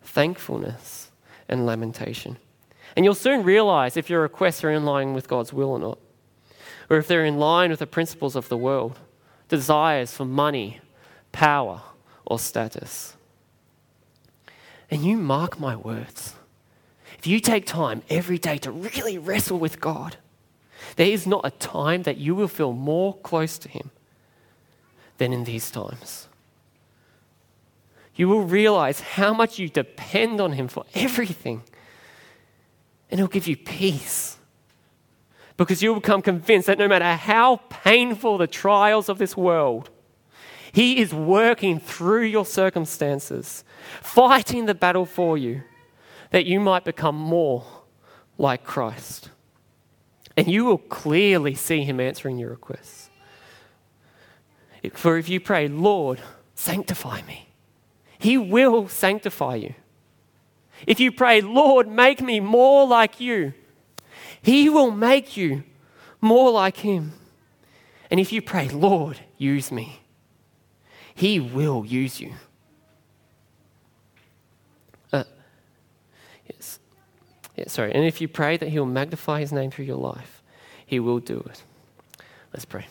thankfulness, 0.02 1.10
and 1.48 1.64
lamentation. 1.64 2.36
And 2.96 3.04
you'll 3.04 3.14
soon 3.14 3.44
realize 3.44 3.96
if 3.96 4.10
your 4.10 4.20
requests 4.20 4.64
are 4.64 4.70
in 4.70 4.84
line 4.84 5.14
with 5.14 5.28
God's 5.28 5.52
will 5.52 5.70
or 5.70 5.78
not, 5.78 5.98
or 6.90 6.98
if 6.98 7.08
they're 7.08 7.24
in 7.24 7.38
line 7.38 7.70
with 7.70 7.78
the 7.78 7.86
principles 7.86 8.36
of 8.36 8.48
the 8.48 8.56
world, 8.56 8.98
desires 9.48 10.12
for 10.12 10.24
money, 10.24 10.80
power, 11.30 11.82
or 12.26 12.38
status. 12.38 13.16
And 14.90 15.04
you 15.04 15.16
mark 15.16 15.58
my 15.58 15.74
words 15.74 16.34
if 17.22 17.28
you 17.28 17.38
take 17.38 17.66
time 17.66 18.02
every 18.10 18.36
day 18.36 18.58
to 18.58 18.72
really 18.72 19.16
wrestle 19.16 19.56
with 19.56 19.80
God, 19.80 20.16
there 20.96 21.06
is 21.06 21.24
not 21.24 21.46
a 21.46 21.52
time 21.52 22.02
that 22.02 22.16
you 22.16 22.34
will 22.34 22.48
feel 22.48 22.72
more 22.72 23.16
close 23.18 23.58
to 23.58 23.68
Him 23.68 23.92
than 25.18 25.32
in 25.32 25.44
these 25.44 25.70
times. 25.70 26.26
You 28.16 28.26
will 28.26 28.42
realize 28.42 28.98
how 28.98 29.32
much 29.32 29.60
you 29.60 29.68
depend 29.68 30.40
on 30.40 30.54
Him 30.54 30.66
for 30.66 30.84
everything, 30.96 31.62
and 33.08 33.20
He'll 33.20 33.28
give 33.28 33.46
you 33.46 33.56
peace. 33.56 34.38
Because 35.56 35.80
you'll 35.80 36.00
become 36.00 36.22
convinced 36.22 36.66
that 36.66 36.76
no 36.76 36.88
matter 36.88 37.14
how 37.14 37.60
painful 37.68 38.36
the 38.36 38.48
trials 38.48 39.08
of 39.08 39.18
this 39.18 39.36
world, 39.36 39.90
He 40.72 40.98
is 40.98 41.14
working 41.14 41.78
through 41.78 42.24
your 42.24 42.44
circumstances, 42.44 43.62
fighting 44.00 44.66
the 44.66 44.74
battle 44.74 45.06
for 45.06 45.38
you 45.38 45.62
that 46.32 46.46
you 46.46 46.58
might 46.58 46.84
become 46.84 47.14
more 47.14 47.64
like 48.38 48.64
Christ. 48.64 49.30
And 50.36 50.48
you 50.48 50.64
will 50.64 50.78
clearly 50.78 51.54
see 51.54 51.84
him 51.84 52.00
answering 52.00 52.38
your 52.38 52.50
requests. 52.50 53.10
For 54.94 55.16
if 55.18 55.28
you 55.28 55.38
pray, 55.38 55.68
Lord, 55.68 56.20
sanctify 56.54 57.22
me, 57.22 57.48
he 58.18 58.36
will 58.36 58.88
sanctify 58.88 59.56
you. 59.56 59.74
If 60.86 60.98
you 60.98 61.12
pray, 61.12 61.40
Lord, 61.40 61.86
make 61.86 62.20
me 62.20 62.40
more 62.40 62.86
like 62.86 63.20
you, 63.20 63.52
he 64.40 64.68
will 64.68 64.90
make 64.90 65.36
you 65.36 65.62
more 66.20 66.50
like 66.50 66.78
him. 66.78 67.12
And 68.10 68.18
if 68.18 68.32
you 68.32 68.42
pray, 68.42 68.68
Lord, 68.68 69.20
use 69.38 69.70
me, 69.70 70.00
he 71.14 71.38
will 71.38 71.84
use 71.84 72.20
you. 72.20 72.32
Sorry. 77.70 77.92
And 77.92 78.04
if 78.04 78.20
you 78.20 78.28
pray 78.28 78.56
that 78.56 78.68
He 78.68 78.78
will 78.78 78.86
magnify 78.86 79.40
His 79.40 79.52
name 79.52 79.70
through 79.70 79.84
your 79.84 79.96
life, 79.96 80.42
He 80.84 81.00
will 81.00 81.18
do 81.18 81.44
it. 81.48 81.62
Let's 82.52 82.64
pray. 82.64 82.86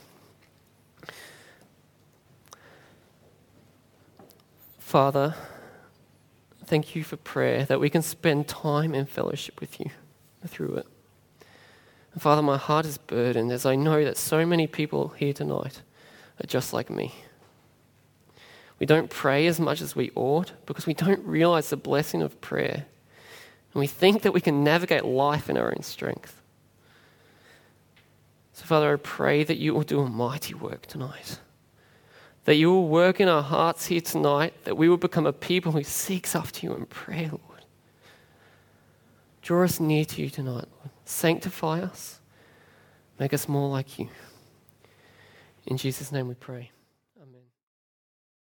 Father, 4.79 5.35
thank 6.65 6.95
you 6.95 7.03
for 7.03 7.15
prayer, 7.15 7.65
that 7.65 7.79
we 7.79 7.89
can 7.89 8.01
spend 8.01 8.47
time 8.47 8.93
in 8.93 9.05
fellowship 9.05 9.61
with 9.61 9.79
you 9.79 9.89
through 10.47 10.75
it. 10.75 10.87
And 12.13 12.21
Father, 12.21 12.41
my 12.41 12.57
heart 12.57 12.85
is 12.85 12.97
burdened 12.97 13.51
as 13.51 13.65
I 13.65 13.75
know 13.75 14.03
that 14.03 14.17
so 14.17 14.45
many 14.45 14.67
people 14.67 15.09
here 15.09 15.33
tonight 15.33 15.81
are 16.43 16.47
just 16.47 16.73
like 16.73 16.89
me. 16.89 17.13
We 18.79 18.85
don't 18.85 19.09
pray 19.09 19.47
as 19.47 19.59
much 19.59 19.79
as 19.79 19.95
we 19.95 20.11
ought 20.15 20.53
because 20.65 20.85
we 20.85 20.93
don't 20.93 21.23
realize 21.23 21.69
the 21.69 21.77
blessing 21.77 22.21
of 22.21 22.41
prayer 22.41 22.85
and 23.73 23.79
we 23.79 23.87
think 23.87 24.21
that 24.23 24.33
we 24.33 24.41
can 24.41 24.63
navigate 24.63 25.05
life 25.05 25.49
in 25.49 25.57
our 25.57 25.69
own 25.69 25.83
strength. 25.83 26.41
So, 28.53 28.65
Father, 28.65 28.93
I 28.93 28.97
pray 28.97 29.43
that 29.43 29.57
you 29.57 29.73
will 29.73 29.83
do 29.83 30.01
a 30.01 30.09
mighty 30.09 30.53
work 30.53 30.85
tonight. 30.85 31.39
That 32.45 32.55
you 32.55 32.69
will 32.71 32.87
work 32.87 33.19
in 33.19 33.27
our 33.27 33.43
hearts 33.43 33.85
here 33.85 34.01
tonight, 34.01 34.53
that 34.65 34.75
we 34.75 34.89
will 34.89 34.97
become 34.97 35.25
a 35.25 35.33
people 35.33 35.71
who 35.71 35.83
seeks 35.83 36.35
after 36.35 36.65
you 36.65 36.73
in 36.73 36.85
prayer, 36.85 37.29
Lord. 37.29 37.65
Draw 39.41 39.63
us 39.63 39.79
near 39.79 40.05
to 40.05 40.21
you 40.21 40.29
tonight, 40.29 40.65
Lord. 40.77 40.89
Sanctify 41.05 41.81
us. 41.81 42.19
Make 43.19 43.33
us 43.33 43.47
more 43.47 43.69
like 43.69 43.97
you. 43.97 44.09
In 45.65 45.77
Jesus' 45.77 46.11
name 46.11 46.27
we 46.27 46.33
pray. 46.33 46.71